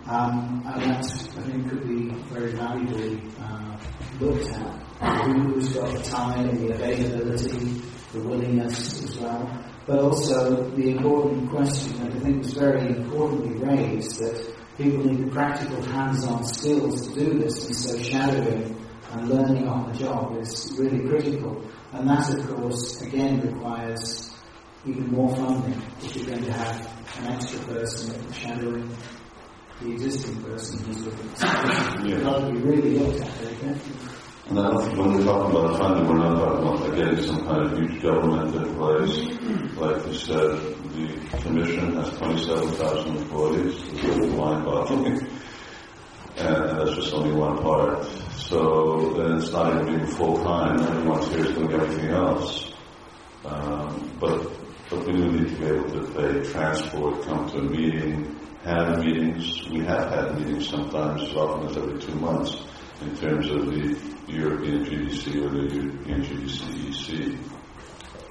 [0.08, 3.78] Um, and that, I think, could be very valuably uh,
[4.20, 4.78] looked at.
[5.26, 7.82] Who's got the time, and the availability,
[8.14, 9.66] the willingness as well.
[9.88, 15.26] But also the important question that I think was very importantly raised that people need
[15.28, 18.81] the practical hands-on skills to do this, and so shadowing
[19.12, 21.64] and learning on the job is really critical.
[21.94, 24.34] And that, of course, again requires
[24.86, 28.90] even more funding if you're going to have an extra person shadowing
[29.82, 32.24] the existing person who's looking at.
[32.24, 33.96] Got to be really looked at very carefully.
[34.50, 37.62] And I think when we're talking about funding, we're not talking about again some kind
[37.66, 39.18] of huge government in place.
[39.78, 40.60] Like you said,
[40.92, 43.76] the commission has 27,000 employees.
[43.94, 45.28] It's really mind-boggling.
[46.38, 48.06] And that's just only one part.
[48.36, 50.80] So then it's not even being full-time.
[50.80, 52.72] Everyone's here is doing everything else.
[53.46, 54.52] Um, but,
[54.90, 59.00] but we do need to be able to pay transport, come to a meeting, have
[59.00, 59.68] meetings.
[59.70, 62.64] We have had meetings sometimes as often as every two months
[63.02, 67.40] in terms of the European GBC or the European GBC EC.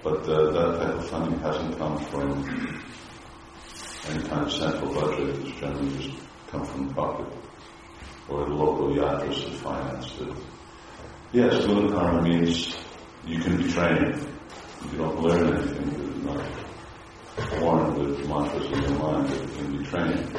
[0.03, 2.82] But uh, that type of funding hasn't come from
[4.09, 5.36] any kind of central budget.
[5.40, 7.39] It's generally just come from the pocket
[8.30, 10.12] or the local yatras that finance.
[10.20, 10.34] it.
[11.32, 12.76] Yes, Guna Karma means
[13.26, 14.26] you can be trained.
[14.90, 16.24] You don't learn anything.
[16.24, 20.32] You're not born with mantras in your mind that you can be trained.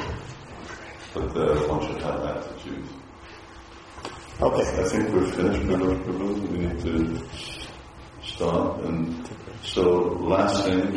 [1.14, 2.84] But uh, one should have attitude.
[4.40, 6.48] Okay, I think we're finished with our Prabhu.
[6.48, 7.28] We need to
[8.22, 8.82] stop.
[8.84, 9.28] And
[9.62, 9.82] so,
[10.20, 10.96] last thing,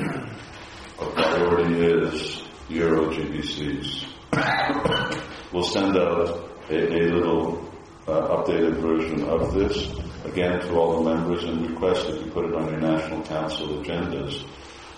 [0.99, 4.05] our priority is Euro GBCs.
[5.53, 7.69] we'll send out a, a little
[8.07, 9.91] uh, updated version of this,
[10.25, 13.81] again to all the members, and request that you put it on your national council
[13.81, 14.45] agendas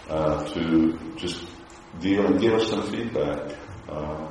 [0.09, 1.45] uh, to just
[1.99, 3.55] deal and give us some feedback.
[3.89, 4.27] Uh,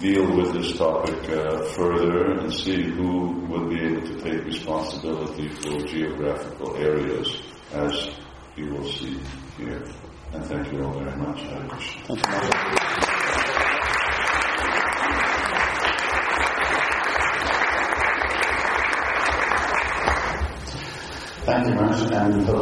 [0.00, 5.48] deal with this topic uh, further and see who would be able to take responsibility
[5.48, 7.40] for geographical areas,
[7.72, 8.10] as
[8.56, 9.16] you will see
[9.56, 9.84] here.
[10.32, 11.40] And thank you all very much.
[21.66, 22.56] Hare Krishna.